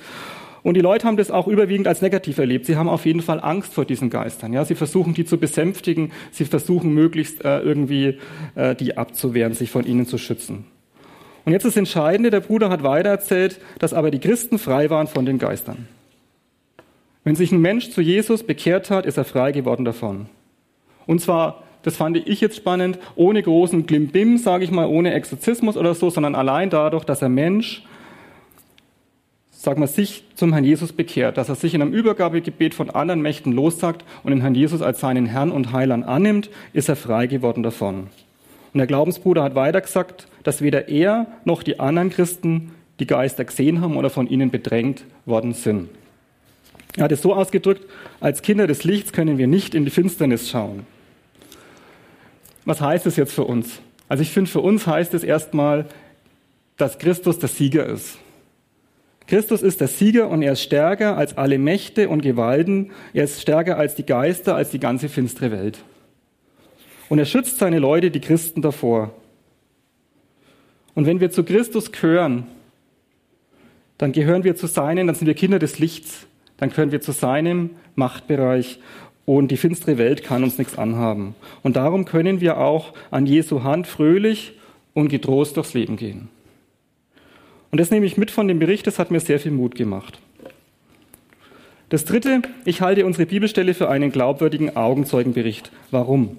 Und 0.63 0.75
die 0.75 0.81
Leute 0.81 1.07
haben 1.07 1.17
das 1.17 1.31
auch 1.31 1.47
überwiegend 1.49 1.89
als 1.89 2.03
negativ 2.03 2.39
erlebt. 2.39 2.67
Sie 2.67 2.77
haben 2.77 2.89
auf 2.89 3.07
jeden 3.07 3.23
Fall 3.23 3.41
Angst 3.41 3.73
vor 3.73 3.85
diesen 3.85 4.11
Geistern. 4.11 4.53
Ja, 4.53 4.65
sie 4.65 4.75
versuchen, 4.75 5.15
die 5.15 5.25
zu 5.25 5.39
besänftigen. 5.39 6.13
Sie 6.33 6.45
versuchen, 6.45 6.93
möglichst 6.93 7.45
äh, 7.45 7.61
irgendwie 7.61 8.19
äh, 8.55 8.75
die 8.75 8.99
abzuwehren, 8.99 9.55
sich 9.55 9.71
von 9.71 9.87
ihnen 9.87 10.07
zu 10.07 10.19
schützen. 10.19 10.67
Und 11.45 11.53
jetzt 11.53 11.65
das 11.65 11.77
Entscheidende, 11.77 12.31
der 12.31 12.41
Bruder 12.41 12.69
hat 12.69 12.83
weitererzählt, 12.83 13.61
dass 13.79 13.95
aber 13.95 14.11
die 14.11 14.19
Christen 14.19 14.59
frei 14.59 14.91
waren 14.91 15.07
von 15.07 15.25
den 15.25 15.39
Geistern. 15.39 15.89
Wenn 17.25 17.37
sich 17.37 17.53
ein 17.53 17.61
Mensch 17.61 17.91
zu 17.91 18.01
Jesus 18.01 18.43
bekehrt 18.43 18.91
hat, 18.91 19.07
ist 19.07 19.17
er 19.17 19.25
frei 19.25 19.53
geworden 19.53 19.85
davon. 19.85 20.27
Und 21.07 21.21
zwar, 21.21 21.63
das 21.83 21.97
fand 21.97 22.17
ich 22.17 22.41
jetzt 22.41 22.57
spannend, 22.57 22.99
ohne 23.15 23.43
großen 23.43 23.87
Glimbim, 23.87 24.39
sage 24.39 24.65
ich 24.65 24.71
mal, 24.71 24.87
ohne 24.87 25.13
Exorzismus 25.15 25.77
oder 25.77 25.95
so, 25.95 26.11
sondern 26.11 26.35
allein 26.35 26.71
dadurch, 26.71 27.05
dass 27.05 27.23
er 27.23 27.29
Mensch 27.29 27.85
sag 29.63 29.77
mal, 29.77 29.87
sich 29.87 30.25
zum 30.37 30.55
Herrn 30.55 30.65
Jesus 30.65 30.95
bekehrt, 30.95 31.37
dass 31.37 31.51
er 31.51 31.55
sich 31.55 31.75
in 31.75 31.83
einem 31.83 31.93
Übergabegebet 31.93 32.73
von 32.73 32.89
anderen 32.89 33.21
Mächten 33.21 33.53
lossagt 33.53 34.07
und 34.23 34.31
den 34.31 34.41
Herrn 34.41 34.55
Jesus 34.55 34.81
als 34.81 35.01
seinen 35.01 35.27
Herrn 35.27 35.53
und 35.53 35.73
Heiland 35.73 36.07
annimmt, 36.07 36.49
ist 36.73 36.89
er 36.89 36.97
frei 36.97 37.27
geworden 37.27 37.63
davon. 37.63 38.07
Und 38.73 38.79
der 38.79 38.87
Glaubensbruder 38.87 39.43
hat 39.43 39.55
weiter 39.55 39.83
gesagt, 39.83 40.29
dass 40.45 40.63
weder 40.63 40.89
er 40.89 41.27
noch 41.45 41.63
die 41.63 41.79
anderen 41.79 42.09
Christen 42.09 42.71
die 43.01 43.07
Geister 43.07 43.45
gesehen 43.45 43.83
haben 43.83 43.99
oder 43.99 44.09
von 44.09 44.29
ihnen 44.29 44.51
bedrängt 44.51 45.05
worden 45.27 45.53
sind. 45.53 45.91
Er 46.97 47.05
hat 47.05 47.13
es 47.13 47.21
so 47.21 47.35
ausgedrückt, 47.35 47.85
als 48.19 48.41
Kinder 48.41 48.67
des 48.67 48.85
Lichts 48.85 49.13
können 49.13 49.37
wir 49.37 49.47
nicht 49.47 49.75
in 49.75 49.85
die 49.85 49.91
Finsternis 49.91 50.49
schauen. 50.49 50.87
Was 52.65 52.81
heißt 52.81 53.05
es 53.05 53.17
jetzt 53.17 53.35
für 53.35 53.45
uns? 53.45 53.81
Also 54.09 54.23
ich 54.23 54.31
finde, 54.31 54.51
für 54.51 54.61
uns 54.61 54.87
heißt 54.87 55.13
es 55.13 55.23
erstmal, 55.23 55.85
dass 56.79 56.99
Christus 56.99 57.39
der 57.39 57.51
Sieger 57.51 57.85
ist. 57.85 58.19
Christus 59.31 59.63
ist 59.63 59.81
der 59.81 59.87
Sieger 59.87 60.29
und 60.29 60.43
er 60.43 60.55
ist 60.55 60.63
stärker 60.63 61.17
als 61.17 61.39
alle 61.39 61.57
Mächte 61.57 62.09
und 62.09 62.21
Gewalten. 62.21 62.91
Er 63.15 63.23
ist 63.23 63.41
stärker 63.41 63.79
als 63.79 63.95
die 63.95 64.05
Geister, 64.05 64.57
als 64.57 64.71
die 64.71 64.81
ganze 64.81 65.09
finstere 65.09 65.53
Welt. 65.53 65.79
Und 67.09 67.21
er 67.21 67.27
schützt 67.27 67.59
seine 67.59 67.79
Leute, 67.79 68.11
die 68.11 68.19
Christen, 68.19 68.61
davor. 68.61 69.15
Und 70.97 71.07
wenn 71.07 71.21
wir 71.21 71.31
zu 71.31 71.45
Christus 71.45 71.93
gehören, 71.93 72.49
dann 73.99 74.11
gehören 74.11 74.43
wir 74.43 74.57
zu 74.57 74.67
seinen, 74.67 75.07
dann 75.07 75.15
sind 75.15 75.29
wir 75.29 75.35
Kinder 75.35 75.61
des 75.61 75.79
Lichts, 75.79 76.27
dann 76.57 76.71
gehören 76.71 76.91
wir 76.91 77.01
zu 77.01 77.13
seinem 77.13 77.71
Machtbereich 77.95 78.81
und 79.27 79.53
die 79.53 79.57
finstere 79.57 79.97
Welt 79.97 80.25
kann 80.25 80.43
uns 80.43 80.59
nichts 80.59 80.77
anhaben. 80.77 81.37
Und 81.63 81.77
darum 81.77 82.05
können 82.05 82.41
wir 82.41 82.59
auch 82.59 82.95
an 83.13 83.27
Jesu 83.27 83.63
Hand 83.63 83.87
fröhlich 83.87 84.59
und 84.93 85.09
getrost 85.09 85.57
durchs 85.57 85.75
Leben 85.75 85.95
gehen. 85.95 86.31
Und 87.71 87.79
das 87.79 87.91
nehme 87.91 88.07
ich 88.07 88.17
mit 88.17 88.31
von 88.31 88.49
dem 88.49 88.59
Bericht, 88.59 88.87
das 88.87 88.99
hat 88.99 89.11
mir 89.11 89.21
sehr 89.21 89.39
viel 89.39 89.53
Mut 89.53 89.75
gemacht. 89.75 90.19
Das 91.89 92.05
dritte, 92.05 92.43
ich 92.65 92.81
halte 92.81 93.05
unsere 93.05 93.27
Bibelstelle 93.27 93.75
für 93.75 93.89
einen 93.89 94.13
glaubwürdigen 94.13 94.77
Augenzeugenbericht. 94.77 95.73
Warum? 95.91 96.37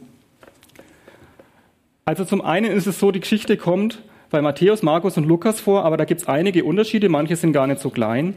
Also 2.06 2.26
zum 2.26 2.42
einen 2.42 2.72
ist 2.72 2.88
es 2.88 3.00
so, 3.00 3.12
die 3.12 3.20
Geschichte 3.20 3.58
kommt 3.58 4.02
bei 4.30 4.42
Matthäus, 4.42 4.82
Markus 4.82 5.18
und 5.18 5.26
Lukas 5.26 5.60
vor, 5.60 5.84
aber 5.84 5.98
da 5.98 6.06
gibt 6.06 6.22
es 6.22 6.28
einige 6.28 6.64
Unterschiede, 6.64 7.10
manche 7.10 7.36
sind 7.36 7.52
gar 7.52 7.68
nicht 7.68 7.82
so 7.82 7.90
klein. 7.90 8.36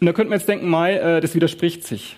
Und 0.00 0.06
da 0.06 0.12
könnte 0.12 0.30
man 0.30 0.38
jetzt 0.38 0.48
denken, 0.48 0.68
Mai, 0.68 0.96
äh, 0.96 1.20
das 1.20 1.34
widerspricht 1.34 1.86
sich. 1.86 2.16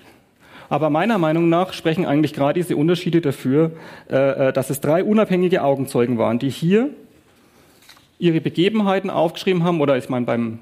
Aber 0.69 0.91
meiner 0.91 1.19
Meinung 1.19 1.49
nach 1.49 1.73
sprechen 1.73 2.05
eigentlich 2.07 2.33
gerade 2.33 2.59
diese 2.61 2.77
Unterschiede 2.77 3.21
dafür, 3.21 3.73
äh, 4.11 4.49
äh, 4.49 4.53
dass 4.53 4.71
es 4.71 4.81
drei 4.81 5.05
unabhängige 5.05 5.63
Augenzeugen 5.63 6.19
waren, 6.19 6.39
die 6.39 6.51
hier 6.51 6.91
ihre 8.25 8.41
Begebenheiten 8.41 9.11
aufgeschrieben 9.11 9.65
haben, 9.65 9.81
oder 9.81 9.99
ich 9.99 10.09
meine 10.09 10.25
beim, 10.25 10.59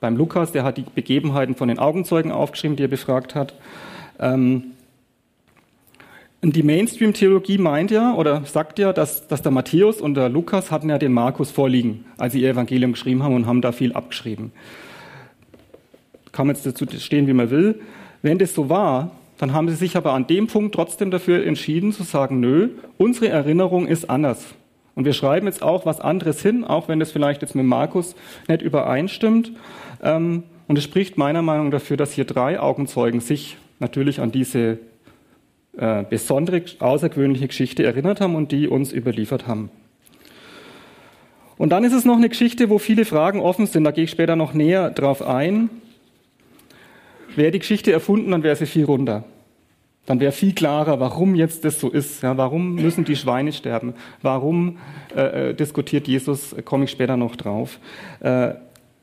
beim 0.00 0.16
Lukas, 0.16 0.52
der 0.52 0.62
hat 0.62 0.76
die 0.76 0.84
Begebenheiten 0.94 1.56
von 1.56 1.68
den 1.68 1.78
Augenzeugen 1.78 2.30
aufgeschrieben, 2.30 2.76
die 2.76 2.84
er 2.84 2.88
befragt 2.88 3.34
hat. 3.34 3.54
Ähm, 4.20 4.72
die 6.42 6.62
Mainstream-Theologie 6.62 7.58
meint 7.58 7.90
ja 7.90 8.14
oder 8.14 8.44
sagt 8.46 8.78
ja, 8.78 8.92
dass, 8.92 9.28
dass 9.28 9.42
der 9.42 9.52
Matthäus 9.52 10.00
und 10.00 10.14
der 10.14 10.28
Lukas 10.28 10.70
hatten 10.70 10.88
ja 10.88 10.98
den 10.98 11.12
Markus 11.12 11.50
vorliegen, 11.50 12.04
als 12.16 12.32
sie 12.32 12.40
ihr 12.40 12.50
Evangelium 12.50 12.92
geschrieben 12.92 13.22
haben 13.22 13.34
und 13.34 13.46
haben 13.46 13.60
da 13.60 13.72
viel 13.72 13.92
abgeschrieben. 13.92 14.52
Kann 16.32 16.46
man 16.46 16.56
jetzt 16.56 16.64
dazu 16.64 16.86
stehen, 16.98 17.26
wie 17.26 17.32
man 17.32 17.50
will. 17.50 17.80
Wenn 18.22 18.38
das 18.38 18.54
so 18.54 18.70
war, 18.70 19.10
dann 19.36 19.52
haben 19.52 19.68
sie 19.68 19.74
sich 19.74 19.96
aber 19.96 20.12
an 20.12 20.26
dem 20.28 20.46
Punkt 20.46 20.74
trotzdem 20.74 21.10
dafür 21.10 21.44
entschieden 21.44 21.92
zu 21.92 22.04
sagen, 22.04 22.40
nö, 22.40 22.68
unsere 22.96 23.28
Erinnerung 23.28 23.86
ist 23.86 24.08
anders. 24.08 24.54
Und 25.00 25.06
wir 25.06 25.14
schreiben 25.14 25.46
jetzt 25.46 25.62
auch 25.62 25.86
was 25.86 25.98
anderes 25.98 26.42
hin, 26.42 26.62
auch 26.62 26.88
wenn 26.88 27.00
das 27.00 27.10
vielleicht 27.10 27.40
jetzt 27.40 27.54
mit 27.54 27.64
Markus 27.64 28.14
nicht 28.48 28.60
übereinstimmt. 28.60 29.50
Ähm, 30.02 30.42
und 30.68 30.76
es 30.76 30.84
spricht 30.84 31.16
meiner 31.16 31.40
Meinung 31.40 31.68
nach 31.68 31.78
dafür, 31.78 31.96
dass 31.96 32.12
hier 32.12 32.26
drei 32.26 32.60
Augenzeugen 32.60 33.20
sich 33.20 33.56
natürlich 33.78 34.20
an 34.20 34.30
diese 34.30 34.76
äh, 35.78 36.04
besondere, 36.04 36.62
außergewöhnliche 36.80 37.48
Geschichte 37.48 37.82
erinnert 37.82 38.20
haben 38.20 38.34
und 38.34 38.52
die 38.52 38.68
uns 38.68 38.92
überliefert 38.92 39.46
haben. 39.46 39.70
Und 41.56 41.70
dann 41.70 41.82
ist 41.82 41.94
es 41.94 42.04
noch 42.04 42.18
eine 42.18 42.28
Geschichte, 42.28 42.68
wo 42.68 42.76
viele 42.76 43.06
Fragen 43.06 43.40
offen 43.40 43.64
sind. 43.64 43.84
Da 43.84 43.92
gehe 43.92 44.04
ich 44.04 44.10
später 44.10 44.36
noch 44.36 44.52
näher 44.52 44.90
drauf 44.90 45.22
ein. 45.22 45.70
Wäre 47.36 47.52
die 47.52 47.60
Geschichte 47.60 47.90
erfunden, 47.90 48.32
dann 48.32 48.42
wäre 48.42 48.54
sie 48.54 48.66
viel 48.66 48.84
runter 48.84 49.24
dann 50.06 50.18
wäre 50.20 50.32
viel 50.32 50.54
klarer, 50.54 50.98
warum 50.98 51.34
jetzt 51.34 51.64
das 51.64 51.78
so 51.78 51.88
ist. 51.88 52.22
Ja, 52.22 52.36
warum 52.36 52.74
müssen 52.74 53.04
die 53.04 53.16
Schweine 53.16 53.52
sterben? 53.52 53.94
Warum 54.22 54.78
äh, 55.14 55.50
äh 55.50 55.54
diskutiert 55.54 56.08
Jesus? 56.08 56.54
Komme 56.64 56.84
ich 56.84 56.90
später 56.90 57.16
noch 57.16 57.36
drauf. 57.36 57.78
Äh, 58.20 58.54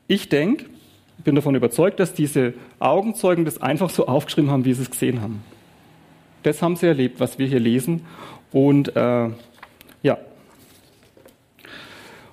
ich 0.06 0.28
denke, 0.28 0.66
bin 1.24 1.34
davon 1.34 1.54
überzeugt, 1.54 2.00
dass 2.00 2.14
diese 2.14 2.54
Augenzeugen 2.78 3.44
das 3.44 3.60
einfach 3.60 3.90
so 3.90 4.06
aufgeschrieben 4.06 4.50
haben, 4.50 4.64
wie 4.64 4.74
sie 4.74 4.82
es 4.82 4.90
gesehen 4.90 5.20
haben. 5.20 5.42
Das 6.42 6.62
haben 6.62 6.76
sie 6.76 6.86
erlebt, 6.86 7.20
was 7.20 7.38
wir 7.38 7.46
hier 7.46 7.60
lesen. 7.60 8.06
Und 8.52 8.94
äh, 8.96 9.28
ja. 10.02 10.18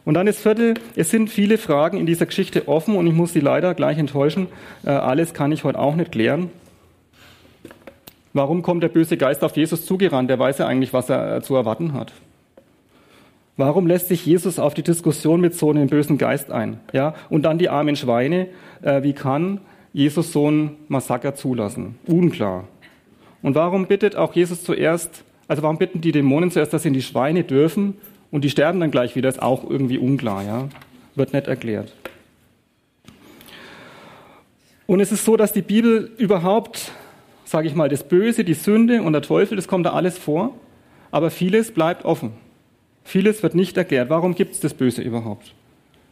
Und 0.06 0.14
dann 0.14 0.28
das 0.28 0.40
vierte, 0.40 0.76
es 0.96 1.10
sind 1.10 1.30
viele 1.30 1.58
Fragen 1.58 1.98
in 1.98 2.06
dieser 2.06 2.28
Geschichte 2.28 2.68
offen 2.68 2.96
und 2.96 3.08
ich 3.08 3.14
muss 3.14 3.34
Sie 3.34 3.40
leider 3.40 3.74
gleich 3.74 3.98
enttäuschen. 3.98 4.48
Äh, 4.86 4.92
alles 4.92 5.34
kann 5.34 5.52
ich 5.52 5.64
heute 5.64 5.80
auch 5.80 5.96
nicht 5.96 6.12
klären. 6.12 6.52
Warum 8.36 8.64
kommt 8.64 8.84
der 8.84 8.90
böse 8.90 9.16
Geist 9.16 9.46
auf 9.46 9.56
Jesus 9.56 9.86
zugerannt? 9.86 10.30
Der 10.30 10.38
weiß 10.38 10.58
ja 10.58 10.68
eigentlich, 10.68 10.92
was 10.92 11.10
er 11.10 11.38
äh, 11.38 11.42
zu 11.42 11.56
erwarten 11.56 11.94
hat. 11.94 12.12
Warum 13.56 13.88
lässt 13.88 14.10
sich 14.10 14.26
Jesus 14.26 14.60
auf 14.60 14.74
die 14.74 14.84
Diskussion 14.84 15.40
mit 15.40 15.56
so 15.56 15.70
einem 15.70 15.88
bösen 15.88 16.18
Geist 16.18 16.52
ein? 16.52 16.82
Ja, 16.92 17.16
und 17.30 17.44
dann 17.44 17.60
die 17.60 17.70
armen 17.70 17.96
Schweine. 17.96 18.48
Äh, 18.82 19.04
wie 19.04 19.14
kann 19.14 19.62
Jesus 19.94 20.34
so 20.34 20.52
ein 20.52 20.72
Massaker 20.90 21.36
zulassen? 21.36 21.98
Unklar. 22.08 22.66
Und 23.42 23.56
warum 23.56 23.88
bittet 23.88 24.18
auch 24.18 24.34
Jesus 24.34 24.66
zuerst, 24.66 25.24
also 25.48 25.64
warum 25.64 25.78
bitten 25.78 26.02
die 26.02 26.12
Dämonen 26.12 26.52
zuerst, 26.52 26.74
dass 26.74 26.82
sie 26.82 26.90
in 26.90 26.94
die 26.94 27.04
Schweine 27.04 27.46
dürfen 27.46 27.96
und 28.32 28.44
die 28.44 28.50
sterben 28.50 28.82
dann 28.82 28.92
gleich 28.92 29.16
wieder? 29.16 29.30
Ist 29.30 29.42
auch 29.42 29.64
irgendwie 29.64 29.98
unklar, 29.98 30.44
ja? 30.44 30.68
Wird 31.16 31.32
nicht 31.32 31.48
erklärt. 31.48 31.96
Und 34.88 35.00
es 35.00 35.14
ist 35.14 35.24
so, 35.24 35.38
dass 35.38 35.54
die 35.54 35.62
Bibel 35.62 36.12
überhaupt 36.18 36.92
sage 37.46 37.68
ich 37.68 37.76
mal, 37.76 37.88
das 37.88 38.08
Böse, 38.08 38.44
die 38.44 38.54
Sünde 38.54 39.02
und 39.02 39.14
der 39.14 39.22
Teufel, 39.22 39.56
das 39.56 39.68
kommt 39.68 39.86
da 39.86 39.94
alles 39.94 40.18
vor, 40.18 40.54
aber 41.12 41.32
vieles 41.32 41.72
bleibt 41.72 42.04
offen. 42.04 42.34
Vieles 43.04 43.44
wird 43.44 43.56
nicht 43.56 43.78
erklärt. 43.78 44.10
Warum 44.10 44.36
gibt 44.36 44.54
es 44.54 44.60
das 44.60 44.74
Böse 44.74 45.02
überhaupt? 45.02 45.54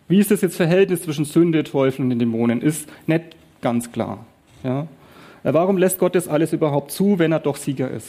Wie 0.08 0.20
ist 0.20 0.32
das 0.32 0.42
jetzt 0.42 0.56
Verhältnis 0.56 1.02
zwischen 1.02 1.26
Sünde, 1.26 1.64
Teufel 1.64 2.04
und 2.04 2.10
den 2.12 2.20
Dämonen? 2.20 2.62
Ist 2.62 2.88
nicht 3.08 3.24
ganz 3.62 3.92
klar. 3.92 4.26
Ja? 4.64 4.88
Warum 5.44 5.78
lässt 5.78 5.98
Gott 5.98 6.16
das 6.16 6.28
alles 6.28 6.54
überhaupt 6.54 6.92
zu, 6.92 7.20
wenn 7.20 7.32
er 7.32 7.40
doch 7.40 7.58
Sieger 7.58 7.90
ist? 7.90 8.08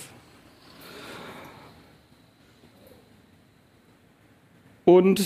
Und 4.85 5.25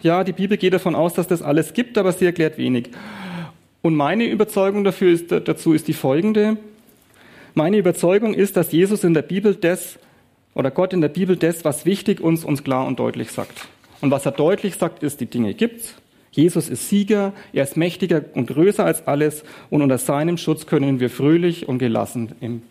ja, 0.00 0.24
die 0.24 0.32
Bibel 0.32 0.56
geht 0.56 0.72
davon 0.72 0.94
aus, 0.94 1.12
dass 1.12 1.28
das 1.28 1.42
alles 1.42 1.74
gibt, 1.74 1.98
aber 1.98 2.12
sie 2.12 2.24
erklärt 2.24 2.56
wenig. 2.56 2.90
Und 3.82 3.94
meine 3.94 4.24
Überzeugung 4.24 4.84
dafür 4.84 5.12
ist, 5.12 5.30
dazu 5.30 5.74
ist 5.74 5.86
die 5.88 5.92
folgende. 5.92 6.56
Meine 7.54 7.78
Überzeugung 7.78 8.34
ist, 8.34 8.56
dass 8.56 8.72
Jesus 8.72 9.04
in 9.04 9.14
der 9.14 9.22
Bibel 9.22 9.54
das 9.54 9.98
oder 10.54 10.70
Gott 10.70 10.92
in 10.92 11.00
der 11.00 11.08
Bibel 11.08 11.36
das, 11.36 11.64
was 11.64 11.86
wichtig 11.86 12.20
uns, 12.20 12.44
uns 12.44 12.64
klar 12.64 12.86
und 12.86 12.98
deutlich 12.98 13.30
sagt. 13.30 13.68
Und 14.00 14.10
was 14.10 14.26
er 14.26 14.32
deutlich 14.32 14.76
sagt, 14.76 15.02
ist, 15.02 15.20
die 15.20 15.26
Dinge 15.26 15.54
gibt's. 15.54 15.94
Jesus 16.32 16.68
ist 16.68 16.88
Sieger, 16.88 17.32
er 17.52 17.64
ist 17.64 17.76
mächtiger 17.76 18.24
und 18.34 18.46
größer 18.46 18.84
als 18.84 19.06
alles 19.06 19.42
und 19.68 19.82
unter 19.82 19.98
seinem 19.98 20.36
Schutz 20.36 20.66
können 20.66 21.00
wir 21.00 21.10
fröhlich 21.10 21.68
und 21.68 21.78
gelassen 21.78 22.32
im 22.40 22.62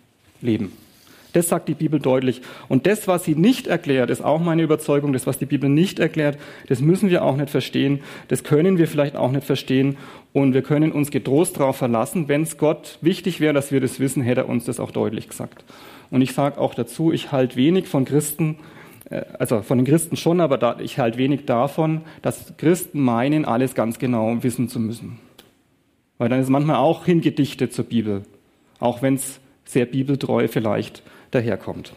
Leben. 0.42 0.72
Das 1.34 1.50
sagt 1.50 1.70
die 1.70 1.76
Bibel 1.76 2.00
deutlich. 2.00 2.42
Und 2.70 2.88
das, 2.88 3.08
was 3.08 3.24
sie 3.24 3.36
nicht 3.36 3.68
erklärt, 3.68 4.10
ist 4.10 4.24
auch 4.24 4.40
meine 4.40 4.64
Überzeugung. 4.64 5.14
Das, 5.14 5.28
was 5.28 5.38
die 5.38 5.46
Bibel 5.46 5.70
nicht 5.70 6.00
erklärt, 6.00 6.40
das 6.68 6.82
müssen 6.82 7.10
wir 7.10 7.24
auch 7.24 7.36
nicht 7.36 7.52
verstehen. 7.52 8.00
Das 8.30 8.44
können 8.44 8.80
wir 8.80 8.88
vielleicht 8.88 9.16
auch 9.16 9.32
nicht 9.32 9.46
verstehen. 9.46 9.98
Und 10.32 10.54
wir 10.54 10.62
können 10.62 10.92
uns 10.92 11.10
getrost 11.12 11.58
darauf 11.58 11.78
verlassen. 11.78 12.28
Wenn 12.28 12.44
es 12.44 12.58
Gott 12.58 13.00
wichtig 13.02 13.40
wäre, 13.40 13.54
dass 13.54 13.72
wir 13.72 13.82
das 13.82 14.00
wissen, 14.00 14.22
hätte 14.22 14.42
er 14.42 14.50
uns 14.50 14.66
das 14.66 14.80
auch 14.80 14.92
deutlich 14.92 15.28
gesagt. 15.28 15.64
Und 16.12 16.22
ich 16.22 16.34
sage 16.34 16.60
auch 16.60 16.76
dazu, 16.76 17.12
ich 17.12 17.32
halte 17.32 17.56
wenig 17.56 17.88
von 17.88 18.06
Christen, 18.06 18.58
äh, 19.10 19.24
also 19.38 19.62
von 19.62 19.80
den 19.80 19.86
Christen 19.86 20.16
schon, 20.18 20.40
aber 20.40 20.58
da, 20.58 20.78
ich 20.80 21.00
halte 21.00 21.18
wenig 21.18 21.46
davon, 21.46 22.02
dass 22.22 22.54
Christen 22.58 23.00
meinen, 23.00 23.46
alles 23.46 23.74
ganz 23.74 23.98
genau 24.00 24.44
wissen 24.44 24.70
zu 24.70 24.80
müssen. 24.80 25.20
Weil 26.18 26.30
dann 26.30 26.40
ist 26.40 26.50
manchmal 26.50 26.78
auch 26.78 27.06
hingedichtet 27.06 27.74
zur 27.74 27.86
Bibel. 27.86 28.24
Auch 28.80 29.02
wenn 29.02 29.16
es 29.16 29.40
sehr 29.66 29.86
bibeltreu 29.86 30.48
vielleicht 30.48 31.02
daherkommt. 31.32 31.94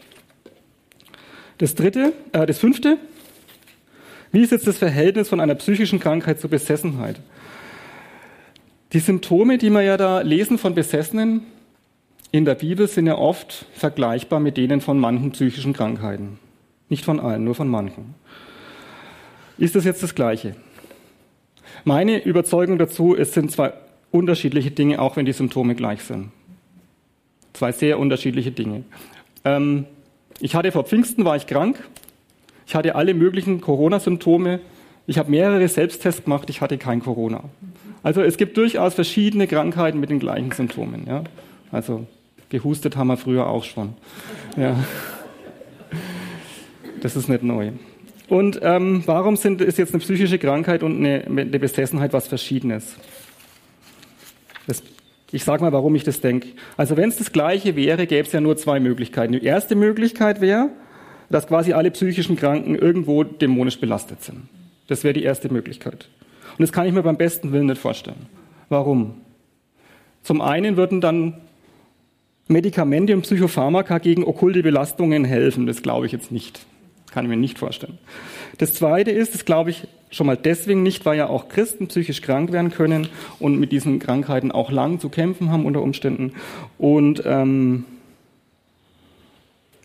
Das 1.59 1.75
dritte, 1.75 2.13
äh, 2.31 2.45
das 2.45 2.57
fünfte, 2.57 2.97
wie 4.31 4.41
ist 4.41 4.51
jetzt 4.51 4.65
das 4.65 4.79
Verhältnis 4.79 5.29
von 5.29 5.39
einer 5.39 5.55
psychischen 5.55 5.99
Krankheit 5.99 6.39
zur 6.39 6.49
Besessenheit? 6.49 7.19
Die 8.93 8.99
Symptome, 8.99 9.57
die 9.57 9.71
wir 9.71 9.81
ja 9.81 9.97
da 9.97 10.21
lesen 10.21 10.59
von 10.59 10.75
Besessenen 10.75 11.41
in 12.31 12.45
der 12.45 12.53
Bibel, 12.53 12.87
sind 12.87 13.07
ja 13.07 13.17
oft 13.17 13.65
vergleichbar 13.73 14.39
mit 14.39 14.55
denen 14.55 14.81
von 14.81 14.99
manchen 14.99 15.31
psychischen 15.31 15.73
Krankheiten. 15.73 16.37
Nicht 16.89 17.03
von 17.03 17.19
allen, 17.19 17.43
nur 17.43 17.55
von 17.55 17.67
manchen. 17.67 18.13
Ist 19.57 19.75
das 19.75 19.83
jetzt 19.83 20.03
das 20.03 20.13
Gleiche? 20.13 20.55
Meine 21.85 22.23
Überzeugung 22.23 22.77
dazu, 22.77 23.15
es 23.15 23.33
sind 23.33 23.51
zwei 23.51 23.73
unterschiedliche 24.11 24.69
Dinge, 24.69 25.01
auch 25.01 25.15
wenn 25.17 25.25
die 25.25 25.33
Symptome 25.33 25.73
gleich 25.73 26.03
sind. 26.03 26.31
Zwei 27.53 27.71
sehr 27.71 27.97
unterschiedliche 27.97 28.51
Dinge. 28.51 28.83
Ähm, 29.43 29.85
ich 30.39 30.53
hatte 30.53 30.71
vor 30.71 30.83
Pfingsten, 30.83 31.25
war 31.25 31.35
ich 31.35 31.47
krank. 31.47 31.83
Ich 32.67 32.75
hatte 32.75 32.93
alle 32.93 33.15
möglichen 33.15 33.59
Corona-Symptome. 33.59 34.59
Ich 35.07 35.17
habe 35.17 35.31
mehrere 35.31 35.67
Selbsttests 35.67 36.23
gemacht, 36.23 36.49
ich 36.51 36.61
hatte 36.61 36.77
kein 36.77 37.01
Corona. 37.01 37.43
Also 38.03 38.21
es 38.21 38.37
gibt 38.37 38.57
durchaus 38.57 38.93
verschiedene 38.93 39.47
Krankheiten 39.47 39.99
mit 39.99 40.09
den 40.09 40.19
gleichen 40.19 40.51
Symptomen. 40.51 41.05
Ja? 41.07 41.23
Also 41.71 42.05
gehustet 42.49 42.97
haben 42.97 43.07
wir 43.07 43.17
früher 43.17 43.47
auch 43.47 43.63
schon. 43.63 43.95
Ja. 44.57 44.77
Das 47.01 47.15
ist 47.15 47.29
nicht 47.29 47.43
neu. 47.43 47.71
Und 48.27 48.59
ähm, 48.61 49.03
warum 49.05 49.35
sind, 49.35 49.61
ist 49.61 49.77
jetzt 49.77 49.93
eine 49.93 50.01
psychische 50.01 50.37
Krankheit 50.37 50.83
und 50.83 50.97
eine, 50.97 51.25
eine 51.25 51.59
Besessenheit 51.59 52.13
was 52.13 52.27
Verschiedenes? 52.27 52.95
Das, 54.67 54.83
ich 55.31 55.43
sage 55.43 55.63
mal, 55.63 55.71
warum 55.71 55.95
ich 55.95 56.03
das 56.03 56.21
denke. 56.21 56.49
Also 56.77 56.97
wenn 56.97 57.09
es 57.09 57.17
das 57.17 57.31
Gleiche 57.31 57.75
wäre, 57.75 58.07
gäbe 58.07 58.27
es 58.27 58.33
ja 58.33 58.41
nur 58.41 58.57
zwei 58.57 58.79
Möglichkeiten. 58.79 59.33
Die 59.33 59.43
erste 59.43 59.75
Möglichkeit 59.75 60.41
wäre, 60.41 60.69
dass 61.29 61.47
quasi 61.47 61.73
alle 61.73 61.91
psychischen 61.91 62.35
Kranken 62.35 62.75
irgendwo 62.75 63.23
dämonisch 63.23 63.79
belastet 63.79 64.23
sind. 64.23 64.43
Das 64.87 65.03
wäre 65.03 65.13
die 65.13 65.23
erste 65.23 65.51
Möglichkeit. 65.51 66.07
Und 66.57 66.61
das 66.61 66.71
kann 66.71 66.87
ich 66.87 66.93
mir 66.93 67.03
beim 67.03 67.17
besten 67.17 67.51
Willen 67.51 67.67
nicht 67.67 67.81
vorstellen. 67.81 68.27
Warum? 68.69 69.15
Zum 70.23 70.41
einen 70.41 70.77
würden 70.77 71.01
dann 71.01 71.35
Medikamente 72.47 73.13
und 73.13 73.23
Psychopharmaka 73.23 73.97
gegen 73.99 74.23
okkulte 74.23 74.63
Belastungen 74.63 75.25
helfen. 75.25 75.65
Das 75.65 75.81
glaube 75.81 76.05
ich 76.05 76.11
jetzt 76.11 76.31
nicht. 76.31 76.65
Kann 77.11 77.25
ich 77.25 77.29
mir 77.29 77.37
nicht 77.37 77.59
vorstellen. 77.59 77.97
Das 78.57 78.73
Zweite 78.73 79.11
ist, 79.11 79.33
das 79.33 79.45
glaube 79.45 79.69
ich 79.69 79.87
schon 80.09 80.27
mal 80.27 80.37
deswegen 80.37 80.83
nicht, 80.83 81.05
weil 81.05 81.17
ja 81.17 81.27
auch 81.27 81.47
Christen 81.47 81.87
psychisch 81.87 82.21
krank 82.21 82.51
werden 82.51 82.71
können 82.71 83.07
und 83.39 83.59
mit 83.59 83.71
diesen 83.71 83.99
Krankheiten 83.99 84.51
auch 84.51 84.71
lang 84.71 84.99
zu 84.99 85.09
kämpfen 85.09 85.51
haben 85.51 85.65
unter 85.65 85.81
Umständen. 85.81 86.33
Und 86.77 87.23
ähm, 87.25 87.85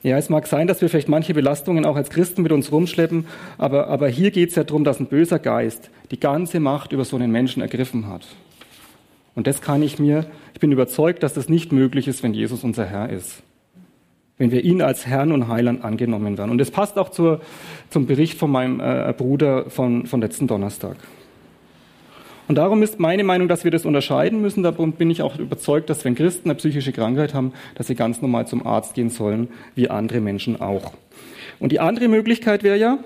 ja, 0.03 0.17
es 0.17 0.29
mag 0.29 0.47
sein, 0.47 0.67
dass 0.67 0.81
wir 0.81 0.89
vielleicht 0.89 1.09
manche 1.09 1.35
Belastungen 1.35 1.85
auch 1.85 1.97
als 1.97 2.11
Christen 2.11 2.43
mit 2.43 2.53
uns 2.53 2.71
rumschleppen, 2.71 3.27
aber, 3.57 3.89
aber 3.89 4.09
hier 4.09 4.31
geht 4.31 4.51
es 4.51 4.55
ja 4.55 4.65
darum, 4.65 4.85
dass 4.85 5.01
ein 5.01 5.07
böser 5.07 5.39
Geist 5.39 5.91
die 6.11 6.21
ganze 6.21 6.61
Macht 6.61 6.93
über 6.93 7.05
so 7.05 7.17
einen 7.17 7.33
Menschen 7.33 7.63
ergriffen 7.63 8.09
hat. 8.09 8.27
Und 9.35 9.47
das 9.47 9.61
kann 9.61 9.83
ich 9.83 9.99
mir, 9.99 10.27
ich 10.55 10.61
bin 10.61 10.73
überzeugt, 10.73 11.23
dass 11.23 11.35
das 11.35 11.49
nicht 11.49 11.73
möglich 11.73 12.09
ist, 12.09 12.23
wenn 12.23 12.35
Jesus 12.35 12.65
unser 12.65 12.87
Herr 12.87 13.11
ist 13.11 13.43
wenn 14.39 14.53
wir 14.53 14.65
ihn 14.65 14.81
als 14.81 15.07
Herrn 15.07 15.33
und 15.33 15.49
Heiland 15.49 15.85
angenommen 15.85 16.39
werden. 16.39 16.51
Und 16.51 16.59
das 16.59 16.71
passt 16.71 16.97
auch 16.97 17.11
zur, 17.11 17.41
zum 17.91 18.07
Bericht 18.07 18.39
von 18.39 18.51
meinem 18.51 18.81
äh, 18.81 19.13
Bruder 19.17 19.69
von, 19.69 20.07
von 20.07 20.21
letzten 20.21 20.47
Donnerstag. 20.47 20.97
Und 22.49 22.55
darum 22.55 22.83
ist 22.83 22.99
meine 22.99 23.25
Meinung, 23.25 23.47
dass 23.47 23.65
wir 23.65 23.71
das 23.71 23.85
unterscheiden 23.85 24.41
müssen. 24.41 24.63
Darum 24.63 24.93
bin 24.93 25.11
ich 25.11 25.21
auch 25.21 25.39
überzeugt, 25.39 25.91
dass 25.91 26.05
wenn 26.07 26.15
Christen 26.15 26.49
eine 26.49 26.57
psychische 26.57 26.93
Krankheit 26.93 27.35
haben, 27.35 27.53
dass 27.75 27.89
sie 27.89 27.95
ganz 27.95 28.23
normal 28.23 28.47
zum 28.47 28.67
Arzt 28.67 28.95
gehen 28.95 29.11
sollen, 29.11 29.49
wie 29.75 29.91
andere 29.91 30.21
Menschen 30.21 30.59
auch. 30.59 30.93
Und 31.61 31.73
die 31.73 31.81
andere 31.81 32.09
Möglichkeit 32.09 32.63
wäre 32.63 32.79
ja, 32.79 32.99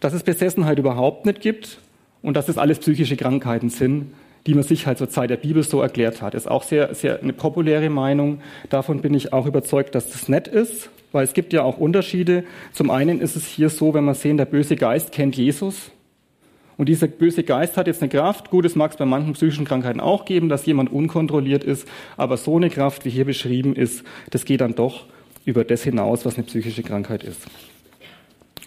dass 0.00 0.12
es 0.12 0.24
Besessenheit 0.24 0.80
überhaupt 0.80 1.24
nicht 1.24 1.40
gibt 1.40 1.78
und 2.20 2.36
dass 2.36 2.48
es 2.48 2.58
alles 2.58 2.80
psychische 2.80 3.16
Krankheiten 3.16 3.70
sind, 3.70 4.12
die 4.48 4.54
man 4.54 4.64
sich 4.64 4.88
halt 4.88 4.98
zur 4.98 5.08
Zeit 5.08 5.30
der 5.30 5.36
Bibel 5.36 5.62
so 5.62 5.80
erklärt 5.80 6.20
hat. 6.20 6.34
Ist 6.34 6.50
auch 6.50 6.64
sehr, 6.64 6.94
sehr 6.96 7.22
eine 7.22 7.32
populäre 7.32 7.90
Meinung. 7.90 8.40
Davon 8.70 9.02
bin 9.02 9.14
ich 9.14 9.32
auch 9.32 9.46
überzeugt, 9.46 9.94
dass 9.94 10.10
das 10.10 10.28
nett 10.28 10.48
ist, 10.48 10.90
weil 11.12 11.22
es 11.22 11.32
gibt 11.32 11.52
ja 11.52 11.62
auch 11.62 11.78
Unterschiede. 11.78 12.42
Zum 12.72 12.90
einen 12.90 13.20
ist 13.20 13.36
es 13.36 13.46
hier 13.46 13.68
so, 13.68 13.94
wenn 13.94 14.04
wir 14.04 14.14
sehen, 14.14 14.36
der 14.36 14.46
böse 14.46 14.74
Geist 14.74 15.12
kennt 15.12 15.36
Jesus. 15.36 15.92
Und 16.76 16.88
dieser 16.88 17.06
böse 17.06 17.42
Geist 17.42 17.76
hat 17.76 17.86
jetzt 17.86 18.02
eine 18.02 18.08
Kraft. 18.08 18.50
Gut, 18.50 18.64
es 18.64 18.74
mag 18.74 18.90
es 18.92 18.96
bei 18.96 19.04
manchen 19.04 19.34
psychischen 19.34 19.64
Krankheiten 19.64 20.00
auch 20.00 20.24
geben, 20.24 20.48
dass 20.48 20.66
jemand 20.66 20.90
unkontrolliert 20.90 21.64
ist. 21.64 21.86
Aber 22.16 22.36
so 22.36 22.56
eine 22.56 22.70
Kraft, 22.70 23.04
wie 23.04 23.10
hier 23.10 23.24
beschrieben 23.24 23.76
ist, 23.76 24.04
das 24.30 24.44
geht 24.44 24.60
dann 24.60 24.74
doch 24.74 25.06
über 25.44 25.64
das 25.64 25.82
hinaus, 25.82 26.24
was 26.24 26.36
eine 26.36 26.44
psychische 26.44 26.82
Krankheit 26.82 27.24
ist. 27.24 27.40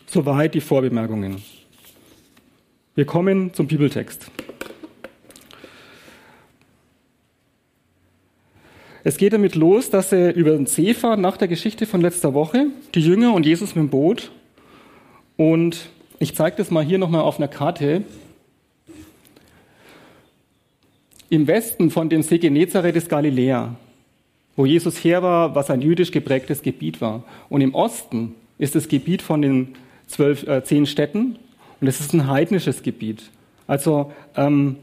Soweit 0.07 0.53
die 0.53 0.61
Vorbemerkungen. 0.61 1.41
Wir 2.93 3.05
kommen 3.05 3.53
zum 3.53 3.67
Bibeltext. 3.67 4.31
Es 9.03 9.17
geht 9.17 9.33
damit 9.33 9.53
los, 9.53 9.89
dass 9.91 10.09
sie 10.09 10.31
über 10.31 10.51
den 10.51 10.65
See 10.65 10.93
fahren 10.93 11.21
nach 11.21 11.37
der 11.37 11.47
Geschichte 11.47 11.85
von 11.85 12.01
letzter 12.01 12.33
Woche, 12.33 12.67
die 12.95 13.01
Jünger 13.01 13.33
und 13.33 13.45
Jesus 13.45 13.75
mit 13.75 13.83
dem 13.83 13.89
Boot. 13.89 14.31
Und 15.37 15.89
ich 16.19 16.35
zeige 16.35 16.57
das 16.57 16.71
mal 16.71 16.83
hier 16.83 16.97
nochmal 16.97 17.21
auf 17.21 17.37
einer 17.37 17.47
Karte. 17.47 18.03
Im 21.29 21.47
Westen 21.47 21.91
von 21.91 22.09
dem 22.09 22.21
See 22.21 22.37
Genezareth 22.37 22.95
ist 22.95 23.09
Galiläa, 23.09 23.75
wo 24.55 24.65
Jesus 24.65 25.03
her 25.03 25.23
war, 25.23 25.55
was 25.55 25.69
ein 25.69 25.81
jüdisch 25.81 26.11
geprägtes 26.11 26.61
Gebiet 26.61 27.01
war. 27.01 27.23
Und 27.49 27.61
im 27.61 27.73
Osten 27.73 28.35
ist 28.57 28.75
das 28.75 28.87
Gebiet 28.87 29.21
von 29.21 29.41
den 29.41 29.75
zwölf, 30.07 30.47
äh, 30.47 30.63
zehn 30.63 30.85
Städten 30.85 31.37
und 31.81 31.87
es 31.87 31.99
ist 31.99 32.13
ein 32.13 32.27
heidnisches 32.27 32.83
Gebiet. 32.83 33.23
Also 33.67 34.13
ähm, 34.35 34.77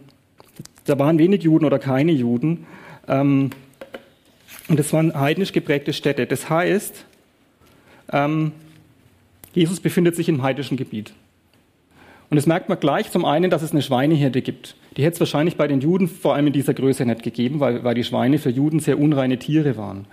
da 0.85 0.99
waren 0.99 1.19
wenig 1.19 1.43
Juden 1.43 1.65
oder 1.65 1.79
keine 1.79 2.13
Juden. 2.13 2.67
Ähm, 3.09 3.51
und 4.69 4.79
das 4.79 4.93
waren 4.93 5.19
heidnisch 5.19 5.53
geprägte 5.53 5.93
Städte. 5.93 6.27
Das 6.27 6.51
heißt, 6.51 7.05
ähm, 8.13 8.53
Jesus 9.55 9.81
befindet 9.81 10.17
sich 10.17 10.29
im 10.29 10.43
heidnischen 10.43 10.77
Gebiet. 10.77 11.13
Und 12.33 12.37
das 12.37 12.47
merkt 12.47 12.71
man 12.71 12.81
gleich 12.81 13.11
zum 13.11 13.27
einen, 13.27 13.51
dass 13.51 13.61
es 13.61 13.73
eine 13.73 13.83
Schweineherde 13.83 14.41
gibt. 14.41 14.75
Die 14.97 15.05
hätte 15.05 15.13
es 15.13 15.21
wahrscheinlich 15.21 15.57
bei 15.57 15.69
den 15.69 15.83
Juden 15.83 16.09
vor 16.09 16.35
allem 16.35 16.47
in 16.47 16.55
dieser 16.55 16.73
Größe 16.73 17.05
nicht 17.05 17.23
gegeben, 17.23 17.61
weil, 17.61 17.85
weil 17.85 17.95
die 17.95 18.05
Schweine 18.05 18.39
für 18.39 18.49
Juden 18.49 18.81
sehr 18.81 18.99
unreine 18.99 19.39
Tiere 19.39 19.77
waren. 19.77 20.07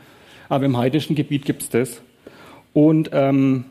Aber 0.50 0.66
im 0.66 0.76
heidnischen 0.76 1.16
Gebiet 1.16 1.46
gibt 1.46 1.62
es 1.62 1.70
das. 1.70 2.02
Und 2.74 3.12
ähm, 3.14 3.64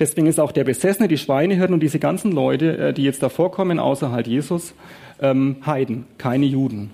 deswegen 0.00 0.26
ist 0.26 0.38
auch 0.38 0.52
der 0.52 0.64
Besessene, 0.64 1.08
die 1.08 1.16
Schweinehirten 1.16 1.72
und 1.72 1.82
diese 1.82 1.98
ganzen 1.98 2.30
Leute, 2.32 2.76
äh, 2.76 2.92
die 2.92 3.04
jetzt 3.04 3.22
da 3.22 3.30
vorkommen, 3.30 3.78
außer 3.78 4.12
halt 4.12 4.26
Jesus, 4.26 4.74
ähm, 5.22 5.56
Heiden, 5.64 6.04
keine 6.18 6.44
Juden. 6.44 6.90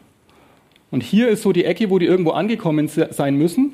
Und 0.92 1.03
hier 1.03 1.29
ist 1.29 1.42
so 1.42 1.51
die 1.51 1.64
Ecke, 1.64 1.90
wo 1.90 1.99
die 1.99 2.07
irgendwo 2.07 2.31
angekommen 2.31 2.87
sein 2.87 3.35
müssen. 3.35 3.73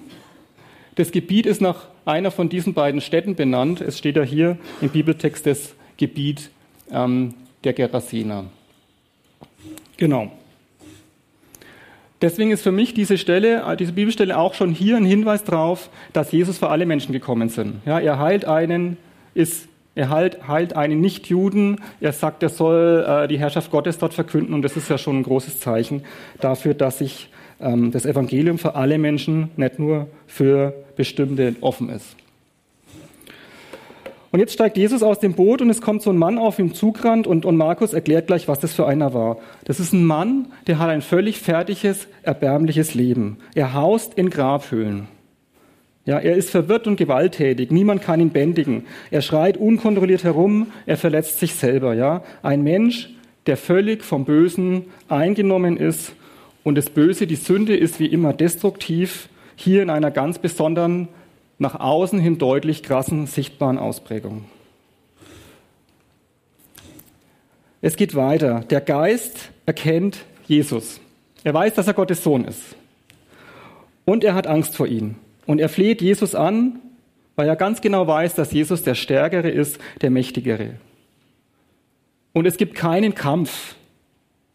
Das 0.95 1.11
Gebiet 1.11 1.45
ist 1.45 1.61
nach 1.61 1.89
einer 2.07 2.31
von 2.31 2.49
diesen 2.49 2.73
beiden 2.73 3.03
Städten 3.03 3.35
benannt. 3.35 3.83
Es 3.83 3.99
steht 3.99 4.17
ja 4.17 4.23
hier 4.23 4.57
im 4.81 4.89
Bibeltext 4.89 5.45
das 5.45 5.75
Gebiet 5.99 6.51
ähm, 6.91 7.35
der 7.65 7.73
Gerasener. 7.73 8.45
Genau. 9.97 10.31
Deswegen 12.23 12.51
ist 12.51 12.63
für 12.63 12.73
mich 12.73 12.95
diese 12.95 13.19
Stelle, 13.19 13.63
äh, 13.67 13.77
diese 13.77 13.93
Bibelstelle 13.93 14.39
auch 14.39 14.55
schon 14.55 14.73
hier 14.73 14.97
ein 14.97 15.05
Hinweis 15.05 15.45
darauf, 15.45 15.91
dass 16.13 16.33
Jesus 16.33 16.59
für 16.59 16.69
alle 16.69 16.87
Menschen 16.87 17.13
gekommen 17.13 17.49
sind. 17.49 17.83
Ja, 17.85 17.99
er 17.99 18.19
heilt 18.19 18.47
einen, 18.47 18.97
ist 19.35 19.69
er 19.95 20.11
heilt, 20.11 20.47
heilt 20.47 20.77
einen 20.77 21.01
Nichtjuden. 21.01 21.81
Er 22.01 22.13
sagt, 22.13 22.43
er 22.43 22.51
soll 22.51 23.05
äh, 23.09 23.29
die 23.29 23.39
Herrschaft 23.39 23.71
Gottes 23.71 23.99
dort 23.99 24.13
verkünden. 24.13 24.55
Und 24.55 24.63
das 24.63 24.77
ist 24.77 24.91
ja 24.91 24.99
schon 24.99 25.19
ein 25.19 25.23
großes 25.23 25.59
Zeichen 25.59 26.05
dafür, 26.41 26.75
dass 26.75 26.99
sich 26.99 27.31
ähm, 27.61 27.93
das 27.93 28.05
Evangelium 28.05 28.59
für 28.59 28.75
alle 28.75 28.99
Menschen, 28.99 29.51
nicht 29.57 29.79
nur 29.79 30.09
für 30.27 30.75
bestimmte 30.97 31.57
offen 31.63 31.89
ist. 31.89 32.15
Und 34.33 34.41
jetzt 34.41 34.53
steigt 34.53 34.77
Jesus 34.77 35.03
aus 35.03 35.21
dem 35.21 35.35
Boot 35.35 35.63
und 35.63 35.71
es 35.71 35.81
kommt 35.81 36.03
so 36.03 36.11
ein 36.11 36.19
Mann 36.19 36.39
auf 36.39 36.59
ihm 36.59 36.75
zugerannt 36.75 37.27
und, 37.27 37.45
und 37.45 37.57
Markus 37.57 37.93
erklärt 37.93 38.27
gleich, 38.27 38.49
was 38.49 38.59
das 38.59 38.75
für 38.75 38.87
einer 38.87 39.15
war. 39.15 39.39
Das 39.65 39.81
ist 39.81 39.93
ein 39.93 40.05
Mann, 40.05 40.47
der 40.67 40.79
hat 40.79 40.89
ein 40.89 41.03
völlig 41.03 41.39
fertiges, 41.39 42.09
erbärmliches 42.23 42.95
Leben. 42.95 43.39
Er 43.55 43.73
haust 43.73 44.15
in 44.15 44.31
Grabhöhlen. 44.31 45.09
Ja, 46.07 46.21
er 46.21 46.37
ist 46.37 46.51
verwirrt 46.51 46.87
und 46.87 46.97
gewalttätig. 46.97 47.73
Niemand 47.73 48.01
kann 48.01 48.21
ihn 48.21 48.31
bändigen. 48.31 48.85
Er 49.11 49.23
schreit 49.23 49.57
unkontrolliert 49.57 50.23
herum. 50.23 50.69
Er 50.87 50.97
verletzt 50.97 51.41
sich 51.41 51.55
selber. 51.55 51.95
Ja, 51.95 52.23
ein 52.43 52.63
Mensch, 52.63 53.11
der 53.47 53.57
völlig 53.57 54.05
vom 54.05 54.25
Bösen 54.25 54.85
eingenommen 55.09 55.77
ist. 55.77 56.13
Und 56.63 56.77
das 56.77 56.91
Böse, 56.91 57.27
die 57.27 57.35
Sünde, 57.35 57.77
ist 57.77 57.99
wie 57.99 58.07
immer 58.07 58.33
destruktiv. 58.33 59.29
Hier 59.57 59.83
in 59.83 59.91
einer 59.91 60.13
ganz 60.13 60.39
besonderen, 60.39 61.09
nach 61.59 61.79
außen 61.81 62.19
hin 62.19 62.39
deutlich 62.39 62.83
krassen, 62.83 63.27
sichtbaren 63.27 63.79
Ausprägung. 63.79 64.45
Es 67.81 67.97
geht 67.97 68.15
weiter. 68.15 68.61
Der 68.71 68.81
Geist 68.81 69.51
erkennt 69.65 70.25
Jesus. 70.47 71.01
Er 71.45 71.55
weiß, 71.55 71.75
dass 71.75 71.87
er 71.87 71.95
Gottes 71.95 72.23
Sohn 72.23 72.45
ist. 72.45 72.63
Und 74.05 74.25
er 74.25 74.35
hat 74.35 74.47
Angst 74.47 74.77
vor 74.77 74.87
ihm. 74.87 75.17
Und 75.47 75.61
er 75.61 75.69
fleht 75.69 76.03
Jesus 76.03 76.35
an, 76.35 76.81
weil 77.37 77.49
er 77.49 77.57
ganz 77.57 77.81
genau 77.81 78.07
weiß, 78.07 78.35
dass 78.35 78.53
Jesus 78.53 78.83
der 78.83 78.95
Stärkere 78.95 79.51
ist, 79.51 79.79
der 80.01 80.11
Mächtigere. 80.11 80.75
Und 82.33 82.47
es 82.47 82.57
gibt 82.57 82.75
keinen 82.75 83.15
Kampf, 83.15 83.77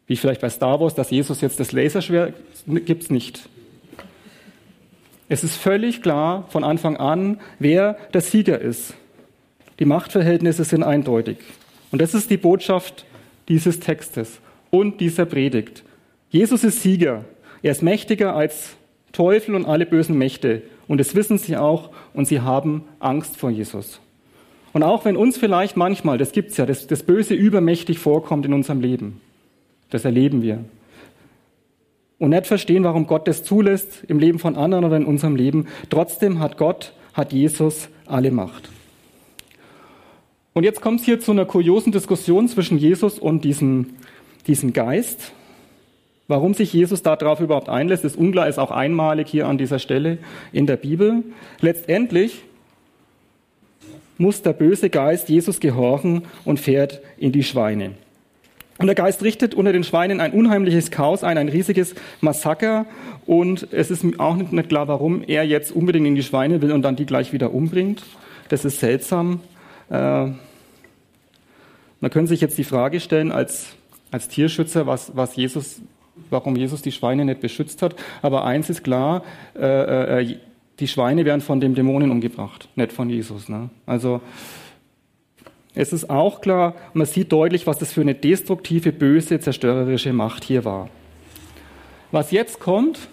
wie 0.07 0.17
vielleicht 0.17 0.41
bei 0.41 0.49
Star 0.49 0.79
Wars, 0.79 0.95
dass 0.95 1.09
Jesus 1.09 1.41
jetzt 1.41 1.59
das 1.59 1.71
Laserschwert 1.71 2.33
gibt's 2.67 3.09
nicht. 3.09 3.47
Es 5.32 5.46
ist 5.46 5.56
völlig 5.56 6.02
klar 6.02 6.44
von 6.50 6.65
Anfang 6.65 6.98
an, 6.98 7.39
wer 7.58 7.96
der 8.13 8.20
Sieger 8.20 8.60
ist. 8.60 8.96
Die 9.80 9.86
Machtverhältnisse 9.86 10.65
sind 10.65 10.84
eindeutig. 10.84 11.38
Und 11.89 12.02
das 12.02 12.13
ist 12.13 12.30
die 12.30 12.36
Botschaft 12.36 13.06
dieses 13.48 13.80
Textes 13.80 14.41
und 14.72 15.00
dieser 15.00 15.26
Predigt. 15.26 15.86
Jesus 16.32 16.65
ist 16.65 16.82
Sieger. 16.82 17.24
Er 17.63 17.72
ist 17.72 17.82
mächtiger 17.82 18.36
als 18.36 18.76
Teufel 19.13 19.56
und 19.56 19.65
alle 19.65 19.86
bösen 19.86 20.17
Mächte. 20.17 20.63
Und 20.89 20.98
das 20.98 21.15
wissen 21.15 21.38
sie 21.38 21.56
auch 21.56 21.91
und 22.13 22.26
sie 22.26 22.41
haben 22.41 22.84
Angst 23.00 23.38
vor 23.38 23.52
Jesus. 23.52 24.02
Und 24.74 24.84
auch 24.84 25.06
wenn 25.06 25.15
uns 25.15 25.38
vielleicht 25.38 25.78
manchmal, 25.78 26.17
das 26.17 26.34
gibt's 26.34 26.58
ja, 26.58 26.65
das, 26.65 26.88
das 26.88 27.04
Böse 27.04 27.36
übermächtig 27.36 28.00
vorkommt 28.00 28.46
in 28.46 28.52
unserem 28.52 28.82
Leben, 28.82 29.22
das 29.91 30.04
erleben 30.04 30.41
wir. 30.41 30.65
Und 32.21 32.29
nicht 32.29 32.45
verstehen, 32.45 32.84
warum 32.84 33.07
Gott 33.07 33.27
das 33.27 33.43
zulässt 33.43 34.03
im 34.07 34.19
Leben 34.19 34.38
von 34.38 34.55
anderen 34.55 34.86
oder 34.86 34.95
in 34.95 35.05
unserem 35.05 35.36
Leben. 35.36 35.65
Trotzdem 35.89 36.39
hat 36.39 36.55
Gott, 36.55 36.93
hat 37.15 37.34
Jesus 37.34 37.89
alle 38.05 38.29
Macht. 38.29 38.69
Und 40.53 40.63
jetzt 40.63 40.81
kommt 40.81 40.99
es 40.99 41.05
hier 41.07 41.19
zu 41.19 41.31
einer 41.31 41.45
kuriosen 41.45 41.91
Diskussion 41.91 42.47
zwischen 42.47 42.77
Jesus 42.77 43.17
und 43.17 43.43
diesem, 43.43 43.95
diesem 44.45 44.71
Geist. 44.71 45.31
Warum 46.27 46.53
sich 46.53 46.71
Jesus 46.71 47.01
darauf 47.01 47.39
überhaupt 47.39 47.69
einlässt, 47.69 48.05
ist 48.05 48.17
unklar, 48.17 48.47
ist 48.47 48.60
auch 48.60 48.69
einmalig 48.69 49.27
hier 49.27 49.47
an 49.47 49.57
dieser 49.57 49.79
Stelle 49.79 50.19
in 50.51 50.67
der 50.67 50.77
Bibel. 50.77 51.23
Letztendlich 51.60 52.43
muss 54.19 54.43
der 54.43 54.53
böse 54.53 54.91
Geist 54.91 55.27
Jesus 55.27 55.60
gehorchen 55.60 56.25
und 56.45 56.60
fährt 56.60 57.01
in 57.17 57.31
die 57.31 57.41
Schweine. 57.41 57.93
Und 58.82 58.88
der 58.88 58.96
Geist 58.96 59.22
richtet 59.22 59.54
unter 59.54 59.72
den 59.72 59.84
Schweinen 59.84 60.20
ein 60.20 60.32
unheimliches 60.32 60.89
Chaos 60.89 61.24
ein, 61.24 61.38
ein 61.38 61.50
riesiges 61.50 61.94
Massaker. 62.20 62.88
Und 63.28 63.67
es 63.72 63.91
ist 63.91 64.04
auch 64.20 64.36
nicht 64.36 64.70
klar, 64.70 64.88
warum 64.88 65.24
er 65.26 65.44
jetzt 65.44 65.72
unbedingt 65.72 66.08
in 66.08 66.15
die 66.15 66.24
Schweine 66.24 66.62
will 66.63 66.72
und 66.72 66.82
dann 66.82 66.96
die 66.96 67.06
gleich 67.06 67.32
wieder 67.32 67.54
umbringt. 67.54 68.04
Das 68.50 68.65
ist 68.65 68.80
seltsam. 68.80 69.39
Äh, 69.89 70.32
man 72.00 72.10
könnte 72.10 72.30
sich 72.30 72.41
jetzt 72.41 72.58
die 72.58 72.63
Frage 72.63 73.00
stellen, 73.00 73.32
als, 73.32 73.76
als 74.10 74.28
Tierschützer, 74.28 74.88
was, 74.88 75.15
was 75.15 75.36
Jesus, 75.36 75.80
warum 76.32 76.56
Jesus 76.56 76.82
die 76.82 76.91
Schweine 76.91 77.24
nicht 77.24 77.39
beschützt 77.39 77.84
hat. 77.84 77.96
Aber 78.24 78.46
eins 78.46 78.72
ist 78.72 78.84
klar, 78.84 79.24
äh, 79.56 80.22
äh, 80.22 80.38
die 80.80 80.88
Schweine 80.88 81.24
werden 81.26 81.41
von 81.41 81.60
dem 81.60 81.76
Dämonen 81.76 82.10
umgebracht, 82.10 82.67
nicht 82.76 82.91
von 82.91 83.12
Jesus. 83.12 83.48
Ne? 83.48 83.70
Also 83.86 84.22
es 85.73 85.93
ist 85.93 86.10
auch 86.10 86.41
klar, 86.41 86.75
man 86.93 87.07
sieht 87.07 87.31
deutlich, 87.31 87.65
was 87.65 87.77
das 87.77 87.93
für 87.93 88.01
eine 88.01 88.15
destruktive, 88.15 88.91
böse, 88.91 89.39
zerstörerische 89.39 90.12
Macht 90.12 90.43
hier 90.43 90.65
war. 90.65 90.89
Was 92.12 92.31
jetzt 92.31 92.60
kommt, 92.60 93.07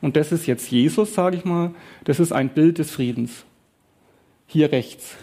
und 0.00 0.16
das 0.16 0.32
ist 0.32 0.46
jetzt 0.46 0.70
Jesus, 0.70 1.14
sage 1.14 1.36
ich 1.36 1.44
mal, 1.44 1.70
das 2.04 2.18
ist 2.18 2.32
ein 2.32 2.48
Bild 2.48 2.78
des 2.78 2.90
Friedens. 2.90 3.44
Hier 4.48 4.72
rechts. 4.72 5.16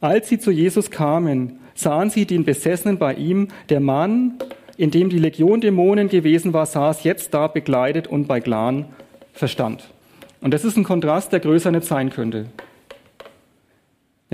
Als 0.00 0.28
sie 0.28 0.38
zu 0.38 0.52
Jesus 0.52 0.90
kamen, 0.90 1.58
sahen 1.74 2.10
sie 2.10 2.24
den 2.24 2.44
Besessenen 2.44 2.98
bei 2.98 3.14
ihm. 3.14 3.48
Der 3.68 3.80
Mann, 3.80 4.34
in 4.76 4.92
dem 4.92 5.08
die 5.08 5.18
Legion 5.18 5.60
Dämonen 5.60 6.08
gewesen 6.08 6.52
war, 6.52 6.66
saß 6.66 7.02
jetzt 7.02 7.34
da 7.34 7.48
bekleidet 7.48 8.06
und 8.06 8.28
bei 8.28 8.40
klaren 8.40 8.86
Verstand. 9.32 9.88
Und 10.40 10.54
das 10.54 10.64
ist 10.64 10.76
ein 10.76 10.84
Kontrast, 10.84 11.32
der 11.32 11.40
größer 11.40 11.72
nicht 11.72 11.84
sein 11.84 12.10
könnte. 12.10 12.46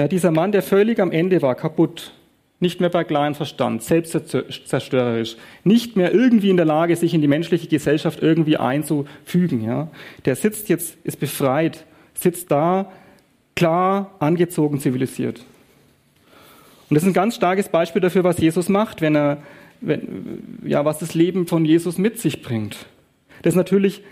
Ja, 0.00 0.08
dieser 0.08 0.30
Mann, 0.30 0.50
der 0.50 0.62
völlig 0.62 0.98
am 0.98 1.12
Ende 1.12 1.42
war, 1.42 1.54
kaputt, 1.54 2.12
nicht 2.58 2.80
mehr 2.80 2.88
bei 2.88 3.04
klarem 3.04 3.34
Verstand, 3.34 3.82
selbstzerstörerisch, 3.82 5.36
nicht 5.62 5.94
mehr 5.94 6.14
irgendwie 6.14 6.48
in 6.48 6.56
der 6.56 6.64
Lage, 6.64 6.96
sich 6.96 7.12
in 7.12 7.20
die 7.20 7.28
menschliche 7.28 7.68
Gesellschaft 7.68 8.22
irgendwie 8.22 8.56
einzufügen. 8.56 9.62
Ja. 9.62 9.88
Der 10.24 10.36
sitzt 10.36 10.70
jetzt, 10.70 10.96
ist 11.04 11.20
befreit, 11.20 11.84
sitzt 12.14 12.50
da, 12.50 12.90
klar, 13.54 14.14
angezogen, 14.20 14.80
zivilisiert. 14.80 15.40
Und 16.88 16.94
das 16.94 17.02
ist 17.02 17.10
ein 17.10 17.12
ganz 17.12 17.34
starkes 17.34 17.68
Beispiel 17.68 18.00
dafür, 18.00 18.24
was 18.24 18.38
Jesus 18.38 18.70
macht, 18.70 19.02
wenn 19.02 19.14
er, 19.14 19.42
wenn, 19.82 20.60
ja, 20.64 20.82
was 20.86 20.98
das 20.98 21.12
Leben 21.12 21.46
von 21.46 21.66
Jesus 21.66 21.98
mit 21.98 22.18
sich 22.18 22.40
bringt. 22.40 22.86
Das 23.42 23.52
ist 23.52 23.58
natürlich 23.58 24.02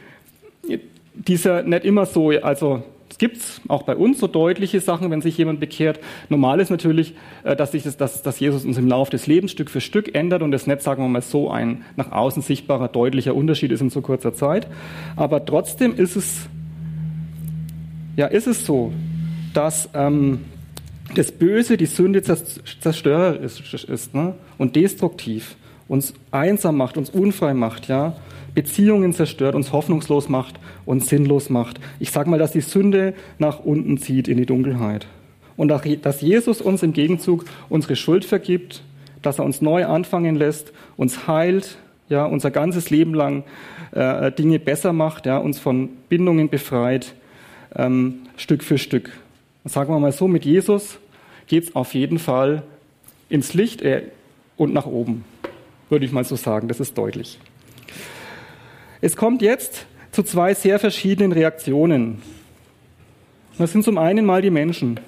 dieser 1.14 1.62
nicht 1.62 1.86
immer 1.86 2.04
so, 2.04 2.28
also 2.28 2.82
es 3.18 3.26
gibt 3.26 3.42
auch 3.66 3.82
bei 3.82 3.96
uns 3.96 4.20
so 4.20 4.28
deutliche 4.28 4.78
Sachen, 4.80 5.10
wenn 5.10 5.20
sich 5.20 5.36
jemand 5.36 5.58
bekehrt. 5.58 5.98
Normal 6.28 6.60
ist 6.60 6.70
natürlich, 6.70 7.14
äh, 7.42 7.56
dass, 7.56 7.72
sich 7.72 7.82
das, 7.82 7.96
dass, 7.96 8.22
dass 8.22 8.38
Jesus 8.38 8.64
uns 8.64 8.78
im 8.78 8.86
Laufe 8.86 9.10
des 9.10 9.26
Lebens 9.26 9.50
Stück 9.50 9.70
für 9.70 9.80
Stück 9.80 10.14
ändert 10.14 10.40
und 10.40 10.52
das 10.52 10.68
nicht, 10.68 10.82
sagen 10.82 11.02
wir 11.02 11.08
mal, 11.08 11.20
so 11.20 11.50
ein 11.50 11.84
nach 11.96 12.12
außen 12.12 12.42
sichtbarer, 12.42 12.86
deutlicher 12.86 13.34
Unterschied 13.34 13.72
ist 13.72 13.80
in 13.80 13.90
so 13.90 14.02
kurzer 14.02 14.34
Zeit. 14.34 14.68
Aber 15.16 15.44
trotzdem 15.44 15.96
ist 15.96 16.14
es, 16.14 16.48
ja, 18.14 18.26
ist 18.28 18.46
es 18.46 18.64
so, 18.64 18.92
dass 19.52 19.88
ähm, 19.94 20.44
das 21.16 21.32
Böse, 21.32 21.76
die 21.76 21.86
Sünde 21.86 22.22
zerstörerisch 22.22 23.74
ist, 23.74 23.82
ist 23.82 24.14
ne? 24.14 24.34
und 24.58 24.76
destruktiv, 24.76 25.56
uns 25.88 26.14
einsam 26.30 26.76
macht, 26.76 26.96
uns 26.96 27.10
unfrei 27.10 27.52
macht, 27.52 27.88
ja, 27.88 28.14
Beziehungen 28.58 29.12
zerstört, 29.12 29.54
uns 29.54 29.70
hoffnungslos 29.70 30.28
macht 30.28 30.58
und 30.84 31.06
sinnlos 31.06 31.48
macht. 31.48 31.78
Ich 32.00 32.10
sage 32.10 32.28
mal, 32.28 32.40
dass 32.40 32.50
die 32.50 32.60
Sünde 32.60 33.14
nach 33.38 33.60
unten 33.60 33.98
zieht 33.98 34.26
in 34.26 34.36
die 34.36 34.46
Dunkelheit. 34.46 35.06
Und 35.56 35.68
dass 35.68 36.20
Jesus 36.20 36.60
uns 36.60 36.82
im 36.82 36.92
Gegenzug 36.92 37.44
unsere 37.68 37.94
Schuld 37.94 38.24
vergibt, 38.24 38.82
dass 39.22 39.38
er 39.38 39.44
uns 39.44 39.60
neu 39.60 39.86
anfangen 39.86 40.34
lässt, 40.34 40.72
uns 40.96 41.28
heilt, 41.28 41.78
ja, 42.08 42.24
unser 42.24 42.50
ganzes 42.50 42.90
Leben 42.90 43.14
lang 43.14 43.44
äh, 43.92 44.32
Dinge 44.32 44.58
besser 44.58 44.92
macht, 44.92 45.26
ja, 45.26 45.38
uns 45.38 45.60
von 45.60 45.90
Bindungen 46.08 46.48
befreit, 46.48 47.14
ähm, 47.76 48.22
Stück 48.36 48.64
für 48.64 48.78
Stück. 48.78 49.12
Sagen 49.66 49.94
wir 49.94 50.00
mal 50.00 50.10
so, 50.10 50.26
mit 50.26 50.44
Jesus 50.44 50.98
geht 51.46 51.62
es 51.62 51.76
auf 51.76 51.94
jeden 51.94 52.18
Fall 52.18 52.64
ins 53.28 53.54
Licht 53.54 53.82
äh, 53.82 54.02
und 54.56 54.74
nach 54.74 54.86
oben, 54.86 55.24
würde 55.90 56.04
ich 56.04 56.10
mal 56.10 56.24
so 56.24 56.34
sagen. 56.34 56.66
Das 56.66 56.80
ist 56.80 56.98
deutlich. 56.98 57.38
Es 59.00 59.16
kommt 59.16 59.42
jetzt 59.42 59.86
zu 60.10 60.22
zwei 60.22 60.54
sehr 60.54 60.78
verschiedenen 60.78 61.32
Reaktionen. 61.32 62.20
Das 63.58 63.72
sind 63.72 63.84
zum 63.84 63.98
einen 63.98 64.24
mal 64.24 64.42
die 64.42 64.50
Menschen. 64.50 64.98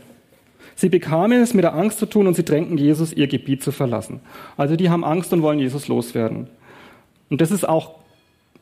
Sie 0.76 0.88
bekamen 0.88 1.42
es 1.42 1.54
mit 1.54 1.64
der 1.64 1.74
Angst 1.74 1.98
zu 1.98 2.06
tun 2.06 2.26
und 2.26 2.34
sie 2.34 2.44
drängten 2.44 2.78
Jesus, 2.78 3.12
ihr 3.12 3.26
Gebiet 3.26 3.62
zu 3.62 3.72
verlassen. 3.72 4.20
Also 4.56 4.76
die 4.76 4.90
haben 4.90 5.04
Angst 5.04 5.32
und 5.32 5.42
wollen 5.42 5.58
Jesus 5.58 5.88
loswerden. 5.88 6.48
Und 7.28 7.40
das 7.40 7.50
ist 7.50 7.68
auch, 7.68 7.96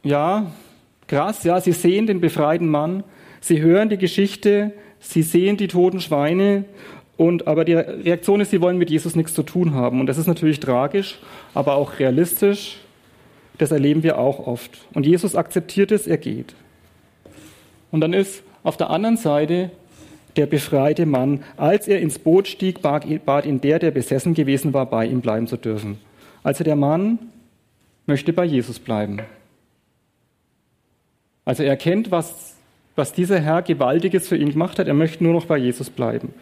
ja, 0.02 0.50
krass, 1.06 1.44
ja, 1.44 1.60
sie 1.60 1.72
sehen 1.72 2.06
den 2.06 2.20
befreiten 2.20 2.68
Mann, 2.68 3.04
sie 3.40 3.60
hören 3.60 3.88
die 3.88 3.98
Geschichte, 3.98 4.72
sie 4.98 5.22
sehen 5.22 5.56
die 5.56 5.68
toten 5.68 6.00
Schweine 6.00 6.64
und, 7.16 7.46
aber 7.46 7.64
die 7.64 7.74
Reaktion 7.74 8.40
ist, 8.40 8.50
sie 8.50 8.60
wollen 8.60 8.78
mit 8.78 8.90
Jesus 8.90 9.14
nichts 9.14 9.34
zu 9.34 9.42
tun 9.42 9.74
haben. 9.74 10.00
Und 10.00 10.06
das 10.06 10.18
ist 10.18 10.26
natürlich 10.26 10.60
tragisch, 10.60 11.18
aber 11.54 11.74
auch 11.76 11.98
realistisch. 11.98 12.78
Das 13.58 13.72
erleben 13.72 14.02
wir 14.02 14.18
auch 14.18 14.46
oft. 14.46 14.78
Und 14.94 15.04
Jesus 15.04 15.34
akzeptiert 15.34 15.92
es, 15.92 16.06
er 16.06 16.18
geht. 16.18 16.54
Und 17.90 18.00
dann 18.00 18.12
ist 18.12 18.42
auf 18.62 18.76
der 18.76 18.90
anderen 18.90 19.16
Seite 19.16 19.70
der 20.36 20.46
befreite 20.46 21.06
Mann, 21.06 21.42
als 21.56 21.88
er 21.88 22.00
ins 22.00 22.18
Boot 22.18 22.46
stieg, 22.46 22.80
bat 22.80 23.04
ihn 23.04 23.60
der, 23.60 23.78
der 23.80 23.90
besessen 23.90 24.34
gewesen 24.34 24.72
war, 24.72 24.86
bei 24.86 25.06
ihm 25.06 25.20
bleiben 25.20 25.48
zu 25.48 25.56
dürfen. 25.56 25.98
Also 26.44 26.62
der 26.62 26.76
Mann 26.76 27.18
möchte 28.06 28.32
bei 28.32 28.44
Jesus 28.44 28.78
bleiben. 28.78 29.20
Also 31.44 31.62
er 31.62 31.70
erkennt, 31.70 32.10
was, 32.10 32.54
was 32.94 33.12
dieser 33.12 33.40
Herr 33.40 33.62
Gewaltiges 33.62 34.28
für 34.28 34.36
ihn 34.36 34.50
gemacht 34.50 34.78
hat. 34.78 34.86
Er 34.86 34.94
möchte 34.94 35.24
nur 35.24 35.32
noch 35.32 35.46
bei 35.46 35.56
Jesus 35.56 35.90
bleiben. 35.90 36.32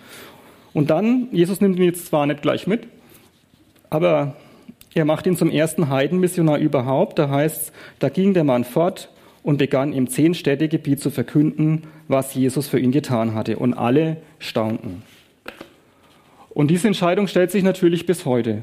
Und 0.75 0.91
dann, 0.91 1.29
Jesus 1.33 1.61
nimmt 1.61 1.79
ihn 1.79 1.85
jetzt 1.85 2.07
zwar 2.07 2.27
nicht 2.27 2.43
gleich 2.43 2.67
mit, 2.67 2.87
aber 3.89 4.37
er 4.97 5.05
macht 5.05 5.27
ihn 5.27 5.37
zum 5.37 5.51
ersten 5.51 5.91
Heidenmissionar 5.91 6.59
überhaupt. 6.59 7.19
Da 7.19 7.29
heißt 7.29 7.73
da 7.99 8.09
ging 8.09 8.33
der 8.33 8.45
Mann 8.45 8.65
fort 8.65 9.11
und 9.43 9.59
begann 9.59 9.93
im 9.93 10.09
Zehn-Städte-Gebiet 10.09 11.01
zu 11.01 11.11
verkünden, 11.11 11.83
was 12.09 12.35
Jesus 12.35 12.67
für 12.67 12.81
ihn 12.81 12.93
getan 12.93 13.35
hatte. 13.35 13.59
Und 13.59 13.75
alle 13.75 14.17
staunten. 14.39 15.03
Und 16.49 16.69
diese 16.69 16.87
Entscheidung 16.87 17.29
stellt 17.29 17.51
sich 17.51 17.63
natürlich 17.63 18.07
bis 18.07 18.25
heute. 18.25 18.63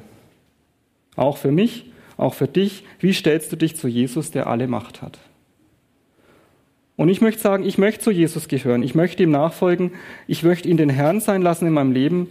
Auch 1.15 1.37
für 1.37 1.51
mich, 1.51 1.91
auch 2.17 2.33
für 2.33 2.47
dich. 2.47 2.83
Wie 2.99 3.13
stellst 3.13 3.51
du 3.51 3.55
dich 3.55 3.75
zu 3.75 3.87
Jesus, 3.87 4.31
der 4.31 4.47
alle 4.47 4.67
Macht 4.67 5.03
hat? 5.03 5.19
Und 6.95 7.09
ich 7.09 7.21
möchte 7.21 7.41
sagen, 7.41 7.65
ich 7.65 7.77
möchte 7.77 8.03
zu 8.03 8.11
Jesus 8.11 8.47
gehören. 8.47 8.83
Ich 8.83 8.93
möchte 8.93 9.23
ihm 9.23 9.31
nachfolgen. 9.31 9.91
Ich 10.27 10.43
möchte 10.43 10.69
ihn 10.69 10.77
den 10.77 10.89
Herrn 10.89 11.21
sein 11.21 11.41
lassen 11.41 11.65
in 11.65 11.73
meinem 11.73 11.91
Leben. 11.91 12.27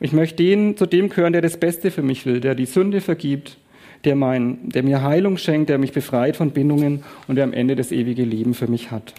Ich 0.00 0.12
möchte 0.12 0.36
den, 0.36 0.76
zu 0.76 0.86
dem 0.86 1.08
gehören, 1.08 1.32
der 1.32 1.42
das 1.42 1.58
Beste 1.58 1.90
für 1.90 2.02
mich 2.02 2.26
will, 2.26 2.40
der 2.40 2.54
die 2.54 2.66
Sünde 2.66 3.00
vergibt, 3.00 3.58
der, 4.04 4.14
mein, 4.14 4.68
der 4.68 4.82
mir 4.82 5.02
Heilung 5.02 5.36
schenkt, 5.38 5.68
der 5.68 5.78
mich 5.78 5.92
befreit 5.92 6.36
von 6.36 6.50
Bindungen 6.50 7.02
und 7.28 7.36
der 7.36 7.44
am 7.44 7.52
Ende 7.52 7.76
das 7.76 7.92
ewige 7.92 8.24
Leben 8.24 8.54
für 8.54 8.68
mich 8.68 8.90
hat. 8.90 9.14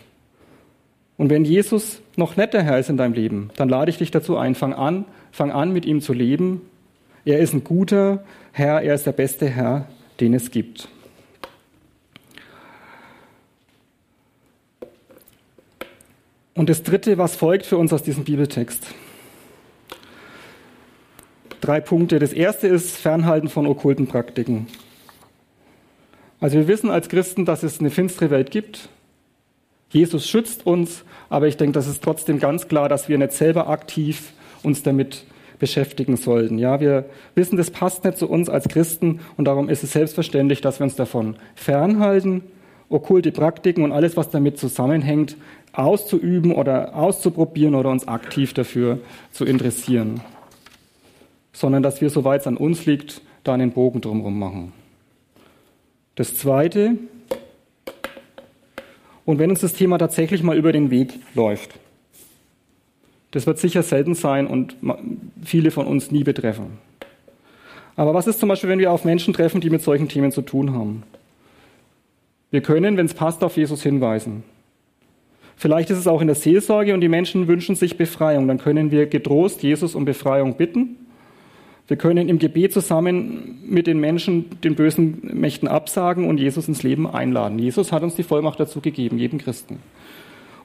Und 1.17 1.31
wenn 1.31 1.45
Jesus 1.45 2.01
noch 2.15 2.37
nicht 2.37 2.53
der 2.53 2.63
Herr 2.63 2.79
ist 2.79 2.89
in 2.89 2.97
deinem 2.97 3.13
Leben, 3.13 3.49
dann 3.55 3.69
lade 3.69 3.89
ich 3.89 3.97
dich 3.97 4.11
dazu 4.11 4.37
ein, 4.37 4.53
fang 4.53 4.73
an, 4.73 5.05
fang 5.31 5.51
an 5.51 5.73
mit 5.73 5.85
ihm 5.85 6.01
zu 6.01 6.13
leben. 6.13 6.61
Er 7.25 7.39
ist 7.39 7.53
ein 7.53 7.63
guter 7.63 8.23
Herr, 8.51 8.81
er 8.81 8.93
ist 8.93 9.07
der 9.07 9.11
beste 9.13 9.47
Herr, 9.47 9.87
den 10.19 10.33
es 10.35 10.51
gibt. 10.51 10.89
Und 16.57 16.69
das 16.69 16.81
Dritte, 16.81 17.19
was 17.19 17.35
folgt 17.35 17.67
für 17.67 17.77
uns 17.77 17.93
aus 17.93 18.01
diesem 18.01 18.23
Bibeltext 18.23 18.83
drei 21.61 21.79
Punkte. 21.79 22.17
Das 22.17 22.33
erste 22.33 22.67
ist 22.67 22.97
Fernhalten 22.97 23.47
von 23.47 23.67
okkulten 23.67 24.07
Praktiken. 24.07 24.65
Also 26.39 26.57
wir 26.57 26.67
wissen 26.67 26.89
als 26.89 27.09
Christen, 27.09 27.45
dass 27.45 27.61
es 27.61 27.79
eine 27.79 27.91
finstere 27.91 28.31
Welt 28.31 28.49
gibt. 28.49 28.89
Jesus 29.89 30.27
schützt 30.27 30.65
uns, 30.65 31.03
aber 31.29 31.47
ich 31.47 31.57
denke, 31.57 31.73
das 31.73 31.87
ist 31.87 32.03
trotzdem 32.03 32.39
ganz 32.39 32.67
klar, 32.67 32.89
dass 32.89 33.07
wir 33.07 33.19
nicht 33.19 33.33
selber 33.33 33.69
aktiv 33.69 34.33
uns 34.63 34.81
damit 34.81 35.25
beschäftigen 35.59 36.17
sollten. 36.17 36.57
Ja, 36.57 36.79
wir 36.79 37.05
wissen, 37.35 37.57
das 37.57 37.69
passt 37.69 38.03
nicht 38.03 38.17
zu 38.17 38.27
uns 38.27 38.49
als 38.49 38.67
Christen 38.67 39.19
und 39.37 39.45
darum 39.45 39.69
ist 39.69 39.83
es 39.83 39.91
selbstverständlich, 39.91 40.61
dass 40.61 40.79
wir 40.79 40.85
uns 40.85 40.95
davon 40.95 41.35
fernhalten, 41.53 42.41
okkulte 42.89 43.31
Praktiken 43.31 43.83
und 43.83 43.91
alles, 43.91 44.17
was 44.17 44.29
damit 44.29 44.57
zusammenhängt, 44.57 45.35
auszuüben 45.73 46.53
oder 46.53 46.95
auszuprobieren 46.95 47.75
oder 47.75 47.89
uns 47.89 48.07
aktiv 48.07 48.53
dafür 48.53 48.99
zu 49.31 49.45
interessieren. 49.45 50.21
Sondern 51.51 51.83
dass 51.83 52.01
wir, 52.01 52.09
soweit 52.09 52.41
es 52.41 52.47
an 52.47 52.57
uns 52.57 52.85
liegt, 52.85 53.21
da 53.43 53.53
einen 53.53 53.71
Bogen 53.71 54.01
drumherum 54.01 54.37
machen. 54.39 54.73
Das 56.15 56.35
Zweite, 56.35 56.97
und 59.25 59.39
wenn 59.39 59.49
uns 59.49 59.59
das 59.59 59.73
Thema 59.73 59.97
tatsächlich 59.97 60.41
mal 60.41 60.57
über 60.57 60.71
den 60.71 60.89
Weg 60.89 61.19
läuft, 61.35 61.71
das 63.31 63.45
wird 63.45 63.59
sicher 63.59 63.83
selten 63.83 64.15
sein 64.15 64.47
und 64.47 64.77
viele 65.43 65.69
von 65.69 65.85
uns 65.85 66.11
nie 66.11 66.23
betreffen. 66.23 66.79
Aber 67.95 68.13
was 68.13 68.27
ist 68.27 68.39
zum 68.39 68.49
Beispiel, 68.49 68.69
wenn 68.69 68.79
wir 68.79 68.91
auf 68.91 69.05
Menschen 69.05 69.33
treffen, 69.33 69.59
die 69.59 69.69
mit 69.69 69.81
solchen 69.81 70.07
Themen 70.07 70.31
zu 70.31 70.41
tun 70.41 70.73
haben? 70.73 71.03
Wir 72.51 72.61
können, 72.61 72.97
wenn 72.97 73.05
es 73.05 73.13
passt, 73.13 73.43
auf 73.43 73.57
Jesus 73.57 73.83
hinweisen. 73.83 74.43
Vielleicht 75.57 75.89
ist 75.89 75.97
es 75.97 76.07
auch 76.07 76.21
in 76.21 76.27
der 76.27 76.35
Seelsorge 76.35 76.93
und 76.93 77.01
die 77.01 77.09
Menschen 77.09 77.47
wünschen 77.47 77.75
sich 77.75 77.97
Befreiung. 77.97 78.47
Dann 78.47 78.59
können 78.59 78.91
wir 78.91 79.07
getrost 79.07 79.63
Jesus 79.63 79.95
um 79.95 80.05
Befreiung 80.05 80.55
bitten. 80.55 80.97
Wir 81.87 81.97
können 81.97 82.29
im 82.29 82.37
Gebet 82.37 82.73
zusammen 82.73 83.59
mit 83.65 83.87
den 83.87 83.99
Menschen 83.99 84.59
den 84.61 84.75
bösen 84.75 85.19
Mächten 85.23 85.67
absagen 85.67 86.27
und 86.27 86.37
Jesus 86.37 86.67
ins 86.67 86.83
Leben 86.83 87.07
einladen. 87.07 87.59
Jesus 87.59 87.91
hat 87.91 88.03
uns 88.03 88.15
die 88.15 88.23
Vollmacht 88.23 88.59
dazu 88.59 88.81
gegeben, 88.81 89.17
jedem 89.17 89.39
Christen. 89.39 89.79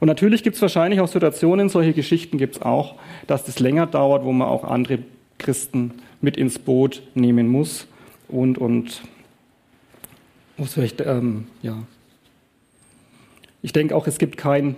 Und 0.00 0.08
natürlich 0.08 0.42
gibt 0.42 0.56
es 0.56 0.62
wahrscheinlich 0.62 1.00
auch 1.00 1.06
Situationen, 1.06 1.68
solche 1.68 1.92
Geschichten 1.92 2.36
gibt 2.36 2.56
es 2.56 2.62
auch, 2.62 2.96
dass 3.28 3.44
das 3.44 3.60
länger 3.60 3.86
dauert, 3.86 4.24
wo 4.24 4.32
man 4.32 4.48
auch 4.48 4.64
andere 4.64 4.98
Christen 5.38 5.92
mit 6.20 6.36
ins 6.36 6.58
Boot 6.58 7.02
nehmen 7.14 7.46
muss 7.46 7.86
und, 8.28 8.58
und 8.58 9.02
muss 10.62 10.74
vielleicht, 10.74 11.00
ähm, 11.00 11.48
ja. 11.60 11.76
Ich 13.62 13.72
denke 13.72 13.96
auch, 13.96 14.06
es 14.06 14.18
gibt 14.18 14.36
kein, 14.36 14.76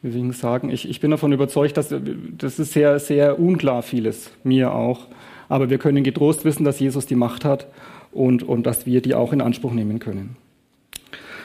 wie 0.00 0.14
will 0.14 0.30
ich 0.30 0.38
sagen, 0.38 0.70
ich, 0.70 0.88
ich 0.88 0.98
bin 0.98 1.10
davon 1.10 1.30
überzeugt, 1.32 1.76
dass 1.76 1.94
das 2.38 2.58
ist 2.58 2.72
sehr, 2.72 2.98
sehr 3.00 3.38
unklar 3.38 3.82
vieles, 3.82 4.30
mir 4.44 4.72
auch. 4.72 5.08
Aber 5.50 5.68
wir 5.68 5.76
können 5.76 6.04
getrost 6.04 6.46
wissen, 6.46 6.64
dass 6.64 6.80
Jesus 6.80 7.04
die 7.04 7.16
Macht 7.16 7.44
hat 7.44 7.66
und, 8.12 8.42
und 8.42 8.64
dass 8.64 8.86
wir 8.86 9.02
die 9.02 9.14
auch 9.14 9.34
in 9.34 9.42
Anspruch 9.42 9.72
nehmen 9.72 9.98
können. 9.98 10.36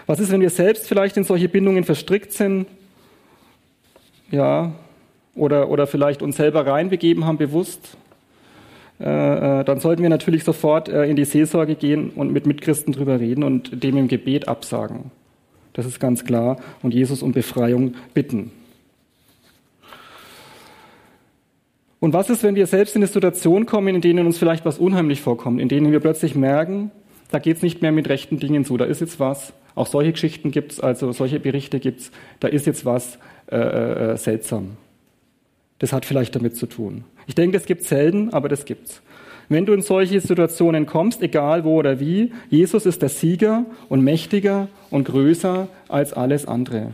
Was 0.05 0.21
ist, 0.21 0.31
wenn 0.31 0.39
wir 0.39 0.49
selbst 0.49 0.88
vielleicht 0.88 1.17
in 1.17 1.25
solche 1.25 1.49
Bindungen 1.49 1.83
verstrickt 1.83 2.31
sind? 2.31 2.65
Ja, 4.31 4.71
oder, 5.36 5.69
oder 5.69 5.86
vielleicht 5.86 6.21
uns 6.21 6.38
selber 6.38 6.65
reinbegeben 6.65 7.25
haben, 7.25 7.38
bewusst? 7.38 7.97
Äh, 8.99 9.60
äh, 9.60 9.63
dann 9.63 9.79
sollten 9.79 10.01
wir 10.01 10.10
natürlich 10.10 10.43
sofort 10.43 10.89
äh, 10.89 11.05
in 11.05 11.15
die 11.15 11.25
Seelsorge 11.25 11.75
gehen 11.75 12.10
und 12.10 12.31
mit 12.31 12.47
Mitchristen 12.47 12.93
drüber 12.93 13.19
reden 13.19 13.43
und 13.43 13.83
dem 13.83 13.97
im 13.97 14.07
Gebet 14.07 14.47
absagen. 14.47 15.12
Das 15.73 15.86
ist 15.86 15.99
ganz 15.99 16.25
klar. 16.25 16.57
Und 16.81 16.93
Jesus 16.93 17.21
um 17.21 17.31
Befreiung 17.31 17.93
bitten. 18.13 18.51
Und 21.99 22.13
was 22.13 22.29
ist, 22.29 22.43
wenn 22.43 22.55
wir 22.55 22.67
selbst 22.67 22.95
in 22.95 23.01
eine 23.01 23.07
Situation 23.07 23.65
kommen, 23.65 23.95
in 23.95 24.01
denen 24.01 24.25
uns 24.25 24.38
vielleicht 24.38 24.65
was 24.65 24.77
unheimlich 24.77 25.21
vorkommt, 25.21 25.60
in 25.60 25.69
denen 25.69 25.91
wir 25.91 25.99
plötzlich 25.99 26.36
merken, 26.36 26.91
da 27.31 27.39
geht 27.39 27.57
es 27.57 27.63
nicht 27.63 27.81
mehr 27.81 27.91
mit 27.91 28.10
rechten 28.10 28.39
Dingen 28.39 28.65
zu, 28.65 28.77
da 28.77 28.86
ist 28.86 29.01
jetzt 29.01 29.19
was, 29.19 29.53
auch 29.75 29.88
solche 29.88 30.12
Geschichten 30.12 30.51
gibt 30.51 30.73
es, 30.73 30.79
also 30.79 31.12
solche 31.12 31.39
Berichte 31.39 31.79
gibt 31.79 32.01
es, 32.01 32.12
da 32.39 32.47
ist 32.47 32.65
jetzt 32.65 32.86
was 32.86 33.19
äh, 33.51 33.57
äh, 33.57 34.17
seltsam. 34.17 34.77
Das 35.79 35.93
hat 35.93 36.05
vielleicht 36.05 36.35
damit 36.35 36.55
zu 36.55 36.65
tun. 36.65 37.03
Ich 37.27 37.35
denke, 37.35 37.57
das 37.57 37.67
gibt 37.67 37.81
es 37.81 37.89
selten, 37.89 38.33
aber 38.33 38.49
das 38.49 38.65
gibt's. 38.65 39.01
Wenn 39.49 39.65
du 39.65 39.73
in 39.73 39.81
solche 39.81 40.19
Situationen 40.19 40.85
kommst, 40.85 41.21
egal 41.21 41.63
wo 41.63 41.75
oder 41.75 41.99
wie, 41.99 42.33
Jesus 42.49 42.85
ist 42.85 43.01
der 43.01 43.09
Sieger 43.09 43.65
und 43.87 44.03
mächtiger 44.03 44.67
und 44.89 45.05
größer 45.05 45.69
als 45.87 46.13
alles 46.13 46.45
andere. 46.45 46.93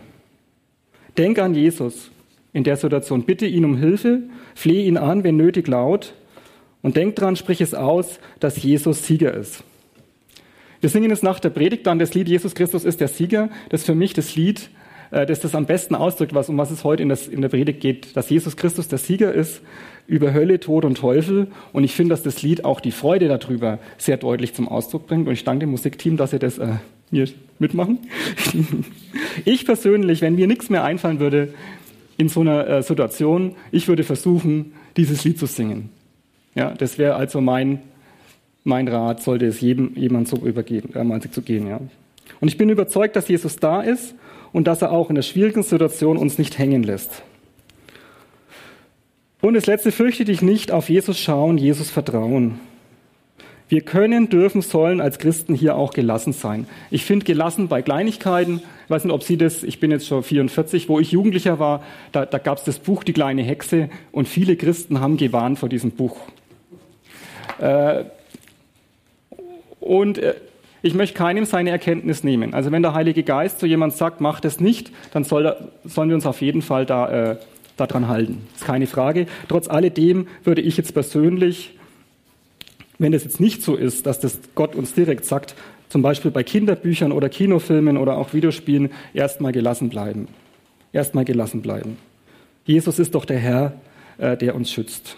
Denk 1.18 1.40
an 1.40 1.56
Jesus 1.56 2.12
in 2.52 2.64
der 2.64 2.78
Situation. 2.78 3.24
Bitte 3.24 3.48
ihn 3.48 3.66
um 3.66 3.78
Hilfe, 3.78 4.24
flehe 4.54 4.86
ihn 4.86 4.98
an, 4.98 5.24
wenn 5.24 5.36
nötig 5.36 5.68
laut. 5.68 6.14
Und 6.84 6.98
denk 6.98 7.16
dran, 7.16 7.36
sprich 7.36 7.62
es 7.62 7.74
aus, 7.74 8.20
dass 8.40 8.62
Jesus 8.62 9.08
Sieger 9.08 9.34
ist. 9.34 9.64
Wir 10.82 10.90
singen 10.90 11.10
jetzt 11.10 11.24
nach 11.24 11.40
der 11.40 11.50
Predigt 11.50 11.88
dann 11.88 11.98
das 11.98 12.14
Lied 12.14 12.28
Jesus 12.28 12.56
Christus 12.56 12.84
ist 12.84 13.00
der 13.00 13.08
Sieger. 13.08 13.50
Das 13.70 13.82
ist 13.82 13.86
für 13.86 13.96
mich 13.96 14.14
das 14.14 14.36
Lied, 14.36 14.70
äh, 15.14 15.26
das 15.26 15.40
das 15.40 15.56
am 15.56 15.66
besten 15.66 15.96
ausdrückt, 15.96 16.34
was, 16.34 16.50
um 16.50 16.58
was 16.58 16.72
es 16.72 16.84
heute 16.84 17.04
in, 17.04 17.10
das, 17.10 17.28
in 17.28 17.42
der 17.42 17.50
Predigt 17.50 17.80
geht, 17.80 18.18
dass 18.18 18.30
Jesus 18.30 18.58
Christus 18.58 18.88
der 18.88 18.98
Sieger 18.98 19.32
ist 19.32 19.62
über 20.08 20.34
Hölle, 20.34 20.60
Tod 20.60 20.86
und 20.86 20.98
Teufel. 20.98 21.48
Und 21.72 21.84
ich 21.84 21.94
finde, 21.94 22.14
dass 22.14 22.24
das 22.24 22.42
Lied 22.42 22.66
auch 22.66 22.82
die 22.82 22.92
Freude 22.92 23.28
darüber 23.28 23.80
sehr 23.98 24.18
deutlich 24.18 24.54
zum 24.54 24.68
Ausdruck 24.68 25.08
bringt. 25.08 25.28
Und 25.28 25.34
ich 25.34 25.44
danke 25.44 25.66
dem 25.66 25.72
Musikteam, 25.72 26.18
dass 26.18 26.32
sie 26.32 26.40
das 26.40 26.58
äh, 26.58 26.68
mir 27.12 27.28
mitmachen. 27.60 28.00
ich 29.46 29.66
persönlich, 29.66 30.22
wenn 30.22 30.36
mir 30.36 30.48
nichts 30.48 30.70
mehr 30.70 30.84
einfallen 30.84 31.20
würde 31.20 31.54
in 32.18 32.28
so 32.28 32.42
einer 32.42 32.68
äh, 32.68 32.84
Situation, 32.84 33.56
ich 33.72 33.88
würde 33.88 34.04
versuchen, 34.04 34.74
dieses 34.98 35.24
Lied 35.24 35.40
zu 35.40 35.46
singen. 35.46 35.90
Ja, 36.56 36.72
das 36.72 36.98
wäre 36.98 37.16
also 37.16 37.40
mein 37.40 37.80
mein 38.66 38.88
Rat 38.88 39.22
sollte 39.22 39.46
es 39.46 39.60
jedem, 39.60 39.94
jemand 39.96 40.30
so 40.30 40.38
übergehen, 40.38 40.96
äh, 40.96 41.30
zu 41.30 41.42
gehen. 41.42 41.68
Ja. 41.68 41.82
Und 42.40 42.48
ich 42.48 42.58
bin 42.58 42.70
überzeugt, 42.70 43.16
dass 43.18 43.28
Jesus 43.28 43.58
da 43.58 43.82
ist 43.82 44.16
und 44.54 44.68
dass 44.68 44.82
er 44.82 44.92
auch 44.92 45.10
in 45.10 45.16
der 45.16 45.24
schwierigen 45.24 45.64
Situation 45.64 46.16
uns 46.16 46.38
nicht 46.38 46.58
hängen 46.58 46.84
lässt. 46.84 47.24
Und 49.42 49.56
das 49.56 49.66
letzte, 49.66 49.92
fürchte 49.92 50.24
dich 50.24 50.42
nicht 50.42 50.72
auf 50.72 50.90
Jesus 50.90 51.20
schauen, 51.20 51.58
Jesus 51.58 51.90
vertrauen. 51.90 52.62
Wir 53.68 53.82
können, 53.82 54.30
dürfen, 54.30 54.62
sollen 54.62 55.02
als 55.02 55.18
Christen 55.18 55.56
hier 55.56 55.76
auch 55.76 55.94
gelassen 55.94 56.32
sein. 56.32 56.68
Ich 56.92 57.04
finde 57.04 57.26
gelassen 57.26 57.68
bei 57.68 57.82
Kleinigkeiten, 57.82 58.62
ich 58.86 58.90
weiß 58.90 59.04
nicht, 59.04 59.14
ob 59.14 59.24
Sie 59.24 59.36
das, 59.36 59.64
ich 59.64 59.80
bin 59.80 59.90
jetzt 59.90 60.08
schon 60.08 60.22
44, 60.22 60.88
wo 60.90 61.00
ich 61.00 61.12
Jugendlicher 61.12 61.60
war, 61.60 61.84
da, 62.12 62.26
da 62.26 62.38
gab 62.38 62.60
es 62.60 62.64
das 62.64 62.80
Buch 62.80 63.04
Die 63.04 63.14
kleine 63.14 63.42
Hexe 63.42 63.90
und 64.12 64.28
viele 64.28 64.56
Christen 64.56 65.00
haben 65.00 65.18
gewarnt 65.18 65.60
vor 65.60 65.70
diesem 65.70 65.92
Buch. 65.92 66.18
Äh, 67.60 68.04
und 69.80 70.20
äh, 70.20 70.36
ich 70.84 70.94
möchte 70.94 71.18
keinem 71.18 71.46
seine 71.46 71.72
Erkenntnis 71.72 72.24
nehmen. 72.24 72.54
Also 72.54 72.72
wenn 72.72 72.84
der 72.84 72.94
Heilige 72.94 73.24
Geist 73.24 73.60
zu 73.60 73.66
jemand 73.66 73.94
sagt, 73.94 74.20
mach 74.20 74.42
das 74.42 74.60
nicht, 74.60 74.92
dann 75.14 75.24
soll, 75.24 75.56
sollen 75.86 76.10
wir 76.10 76.16
uns 76.16 76.26
auf 76.26 76.42
jeden 76.42 76.62
Fall 76.62 76.86
da, 76.86 77.32
äh, 77.32 77.38
daran 77.78 78.10
halten. 78.10 78.46
Das 78.52 78.62
ist 78.62 78.68
keine 78.68 78.86
Frage. 78.86 79.26
Trotz 79.48 79.70
alledem 79.70 80.28
würde 80.44 80.62
ich 80.62 80.76
jetzt 80.76 80.94
persönlich, 80.94 81.80
wenn 83.00 83.14
es 83.14 83.24
jetzt 83.24 83.40
nicht 83.40 83.64
so 83.64 83.76
ist, 83.76 84.06
dass 84.06 84.20
das 84.20 84.38
Gott 84.56 84.76
uns 84.76 84.94
direkt 84.94 85.24
sagt, 85.24 85.56
zum 85.88 86.02
Beispiel 86.02 86.32
bei 86.32 86.44
Kinderbüchern 86.44 87.14
oder 87.14 87.30
Kinofilmen 87.30 87.98
oder 87.98 88.18
auch 88.18 88.34
Videospielen, 88.34 88.92
erstmal 89.14 89.54
gelassen 89.54 89.90
bleiben. 89.90 90.28
Erstmal 90.92 91.24
gelassen 91.24 91.62
bleiben. 91.62 91.98
Jesus 92.66 93.00
ist 93.00 93.16
doch 93.16 93.24
der 93.24 93.40
Herr, 93.40 93.74
äh, 94.18 94.36
der 94.36 94.54
uns 94.54 94.70
schützt. 94.70 95.18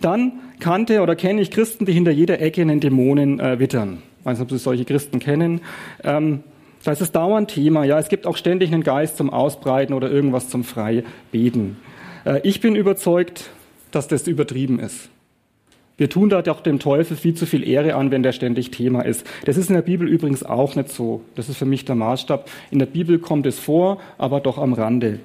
Dann 0.00 0.32
kannte 0.60 1.00
oder 1.00 1.16
kenne 1.16 1.40
ich 1.40 1.50
Christen, 1.50 1.86
die 1.86 1.92
hinter 1.92 2.10
jeder 2.10 2.40
Ecke 2.40 2.60
einen 2.60 2.80
Dämonen 2.80 3.40
äh, 3.40 3.58
wittern. 3.58 4.02
Ich 4.20 4.26
weiß 4.26 4.38
nicht, 4.38 4.44
ob 4.44 4.50
Sie 4.50 4.58
solche 4.58 4.84
Christen 4.84 5.18
kennen. 5.18 5.60
Ähm, 6.04 6.42
da 6.84 6.92
ist 6.92 7.12
dauernd 7.12 7.50
Thema. 7.50 7.84
Ja, 7.84 7.98
es 7.98 8.08
gibt 8.08 8.26
auch 8.26 8.36
ständig 8.36 8.72
einen 8.72 8.82
Geist 8.82 9.16
zum 9.16 9.30
Ausbreiten 9.30 9.92
oder 9.92 10.10
irgendwas 10.10 10.48
zum 10.48 10.64
Freibeten. 10.64 11.76
Äh, 12.24 12.40
ich 12.42 12.60
bin 12.60 12.76
überzeugt, 12.76 13.50
dass 13.90 14.08
das 14.08 14.28
übertrieben 14.28 14.78
ist. 14.78 15.08
Wir 15.98 16.10
tun 16.10 16.28
da 16.28 16.42
doch 16.42 16.60
dem 16.60 16.78
Teufel 16.78 17.16
viel 17.16 17.34
zu 17.34 17.46
viel 17.46 17.66
Ehre 17.66 17.94
an, 17.94 18.10
wenn 18.10 18.22
der 18.22 18.32
ständig 18.32 18.70
Thema 18.70 19.00
ist. 19.00 19.26
Das 19.46 19.56
ist 19.56 19.70
in 19.70 19.74
der 19.74 19.82
Bibel 19.82 20.06
übrigens 20.06 20.42
auch 20.42 20.74
nicht 20.76 20.90
so. 20.90 21.22
Das 21.34 21.48
ist 21.48 21.56
für 21.56 21.64
mich 21.64 21.86
der 21.86 21.94
Maßstab. 21.94 22.50
In 22.70 22.78
der 22.78 22.86
Bibel 22.86 23.18
kommt 23.18 23.46
es 23.46 23.58
vor, 23.58 23.98
aber 24.18 24.40
doch 24.40 24.58
am 24.58 24.74
Rande. 24.74 25.20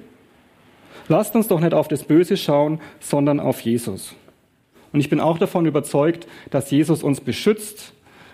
Lasst 1.08 1.34
uns 1.34 1.48
doch 1.48 1.60
nicht 1.60 1.74
auf 1.74 1.88
das 1.88 2.04
Böse 2.04 2.38
schauen, 2.38 2.80
sondern 3.00 3.38
auf 3.38 3.60
Jesus. 3.60 4.14
Und 4.92 5.00
ich 5.00 5.08
bin 5.08 5.20
auch 5.20 5.38
davon 5.38 5.66
überzeugt, 5.66 6.26
dass 6.50 6.70
Jesus 6.70 7.02
uns 7.02 7.20
beschützt 7.20 7.92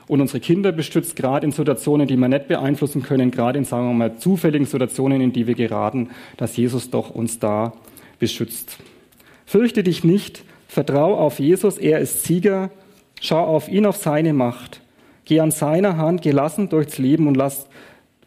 und 0.09 0.21
unsere 0.21 0.41
Kinder 0.41 0.73
beschützt, 0.73 1.17
gerade 1.17 1.47
in 1.47 1.53
Situationen, 1.53 2.09
die 2.09 2.17
wir 2.17 2.29
nicht 2.29 2.49
beeinflussen 2.49 3.03
können, 3.03 3.31
gerade 3.31 3.59
in, 3.59 3.65
sagen 3.65 3.87
wir 3.89 3.95
mal, 3.95 4.17
zufälligen 4.17 4.67
Situationen, 4.67 5.21
in 5.21 5.33
die 5.33 5.47
wir 5.47 5.55
geraten, 5.55 6.11
dass 6.37 6.57
Jesus 6.57 6.91
doch 6.91 7.11
uns 7.11 7.39
da 7.39 7.75
beschützt. 8.19 8.79
Fürchte 9.47 9.83
dich 9.83 10.05
nicht, 10.05 10.43
vertrau 10.67 11.17
auf 11.17 11.39
Jesus, 11.39 11.79
er 11.79 12.01
ist 12.01 12.25
Sieger, 12.25 12.71
schau 13.21 13.45
auf 13.45 13.69
ihn, 13.69 13.87
auf 13.87 13.97
seine 13.97 14.33
Macht. 14.33 14.81
Geh 15.25 15.41
an 15.41 15.51
seiner 15.51 15.99
Hand 15.99 16.23
gelassen 16.23 16.71
durchs 16.71 16.97
Leben 16.97 17.29
und 17.29 17.37
lass 17.37 17.69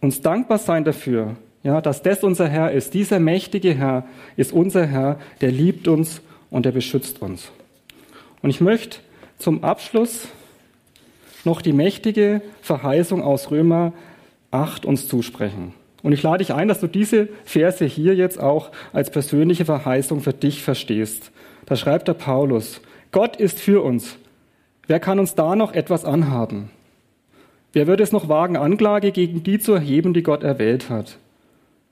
uns 0.01 0.21
dankbar 0.21 0.59
sein 0.59 0.83
dafür, 0.83 1.35
ja, 1.63 1.81
dass 1.81 2.03
das 2.03 2.23
unser 2.23 2.47
Herr 2.47 2.71
ist. 2.71 2.93
Dieser 2.93 3.19
mächtige 3.19 3.73
Herr 3.73 4.05
ist 4.35 4.53
unser 4.53 4.85
Herr, 4.85 5.19
der 5.41 5.51
liebt 5.51 5.87
uns 5.87 6.21
und 6.51 6.65
der 6.65 6.71
beschützt 6.71 7.21
uns. 7.21 7.51
Und 8.41 8.49
ich 8.49 8.61
möchte 8.61 8.99
zum 9.37 9.63
Abschluss 9.63 10.27
noch 11.43 11.61
die 11.61 11.73
mächtige 11.73 12.41
Verheißung 12.61 13.21
aus 13.21 13.51
Römer 13.51 13.93
8 14.51 14.85
uns 14.85 15.07
zusprechen. 15.07 15.73
Und 16.03 16.13
ich 16.13 16.23
lade 16.23 16.39
dich 16.39 16.53
ein, 16.53 16.67
dass 16.67 16.79
du 16.79 16.87
diese 16.87 17.29
Verse 17.45 17.85
hier 17.85 18.15
jetzt 18.15 18.39
auch 18.39 18.71
als 18.91 19.11
persönliche 19.11 19.65
Verheißung 19.65 20.21
für 20.21 20.33
dich 20.33 20.63
verstehst. 20.63 21.31
Da 21.65 21.75
schreibt 21.75 22.07
der 22.07 22.13
Paulus, 22.13 22.81
Gott 23.11 23.35
ist 23.35 23.59
für 23.59 23.83
uns. 23.83 24.17
Wer 24.87 24.99
kann 24.99 25.19
uns 25.19 25.35
da 25.35 25.55
noch 25.55 25.73
etwas 25.73 26.05
anhaben? 26.05 26.69
Wer 27.73 27.87
wird 27.87 28.01
es 28.01 28.11
noch 28.11 28.27
wagen, 28.27 28.57
Anklage 28.57 29.11
gegen 29.11 29.43
die 29.43 29.59
zu 29.59 29.73
erheben, 29.73 30.13
die 30.13 30.23
Gott 30.23 30.43
erwählt 30.43 30.89
hat? 30.89 31.17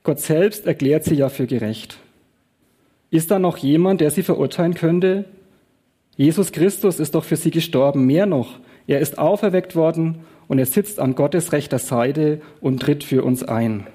Gott 0.03 0.19
selbst 0.19 0.65
erklärt 0.65 1.05
sie 1.05 1.15
ja 1.15 1.29
für 1.29 1.45
gerecht. 1.45 1.97
Ist 3.11 3.31
da 3.31 3.39
noch 3.39 3.57
jemand, 3.57 4.01
der 4.01 4.11
sie 4.11 4.23
verurteilen 4.23 4.73
könnte? 4.73 5.25
Jesus 6.19 6.51
Christus 6.51 6.99
ist 6.99 7.15
doch 7.15 7.23
für 7.23 7.37
sie 7.37 7.49
gestorben. 7.49 8.05
Mehr 8.05 8.25
noch, 8.25 8.59
er 8.87 8.99
ist 8.99 9.17
auferweckt 9.17 9.77
worden 9.77 10.17
und 10.49 10.59
er 10.59 10.65
sitzt 10.65 10.99
an 10.99 11.15
Gottes 11.15 11.53
rechter 11.53 11.79
Seite 11.79 12.41
und 12.59 12.81
tritt 12.81 13.05
für 13.05 13.23
uns 13.23 13.41
ein. 13.41 13.87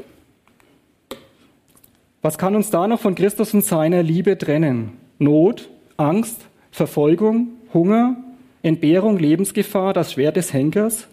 Was 2.22 2.38
kann 2.38 2.56
uns 2.56 2.70
da 2.70 2.88
noch 2.88 2.98
von 2.98 3.14
Christus 3.14 3.52
und 3.52 3.62
seiner 3.62 4.02
Liebe 4.02 4.38
trennen? 4.38 4.92
Not, 5.18 5.68
Angst, 5.98 6.46
Verfolgung, 6.70 7.48
Hunger, 7.74 8.16
Entbehrung, 8.62 9.18
Lebensgefahr, 9.18 9.92
das 9.92 10.14
Schwert 10.14 10.36
des 10.36 10.54
Henkers? 10.54 11.08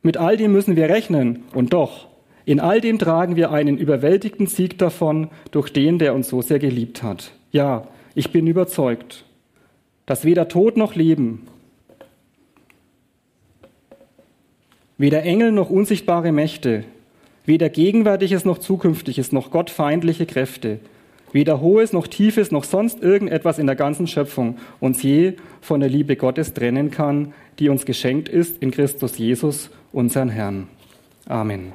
Mit 0.00 0.16
all 0.16 0.38
dem 0.38 0.50
müssen 0.50 0.76
wir 0.76 0.88
rechnen. 0.88 1.42
Und 1.52 1.74
doch, 1.74 2.06
in 2.46 2.58
all 2.58 2.80
dem 2.80 2.98
tragen 2.98 3.36
wir 3.36 3.50
einen 3.50 3.76
überwältigten 3.76 4.46
Sieg 4.46 4.78
davon 4.78 5.28
durch 5.50 5.74
den, 5.74 5.98
der 5.98 6.14
uns 6.14 6.30
so 6.30 6.40
sehr 6.40 6.58
geliebt 6.58 7.02
hat. 7.02 7.32
Ja, 7.52 7.86
ich 8.14 8.32
bin 8.32 8.46
überzeugt, 8.46 9.25
dass 10.06 10.24
weder 10.24 10.48
Tod 10.48 10.76
noch 10.76 10.94
Leben, 10.94 11.46
weder 14.98 15.22
Engel 15.24 15.52
noch 15.52 15.68
unsichtbare 15.68 16.32
Mächte, 16.32 16.84
weder 17.44 17.68
Gegenwärtiges 17.68 18.44
noch 18.44 18.58
Zukünftiges 18.58 19.32
noch 19.32 19.50
gottfeindliche 19.50 20.26
Kräfte, 20.26 20.78
weder 21.32 21.60
Hohes 21.60 21.92
noch 21.92 22.06
Tiefes 22.06 22.50
noch 22.50 22.64
sonst 22.64 23.02
irgendetwas 23.02 23.58
in 23.58 23.66
der 23.66 23.76
ganzen 23.76 24.06
Schöpfung 24.06 24.58
uns 24.80 25.02
je 25.02 25.34
von 25.60 25.80
der 25.80 25.88
Liebe 25.88 26.16
Gottes 26.16 26.54
trennen 26.54 26.90
kann, 26.90 27.34
die 27.58 27.68
uns 27.68 27.84
geschenkt 27.84 28.28
ist 28.28 28.62
in 28.62 28.70
Christus 28.70 29.18
Jesus, 29.18 29.70
unseren 29.92 30.28
Herrn. 30.28 30.68
Amen. 31.26 31.72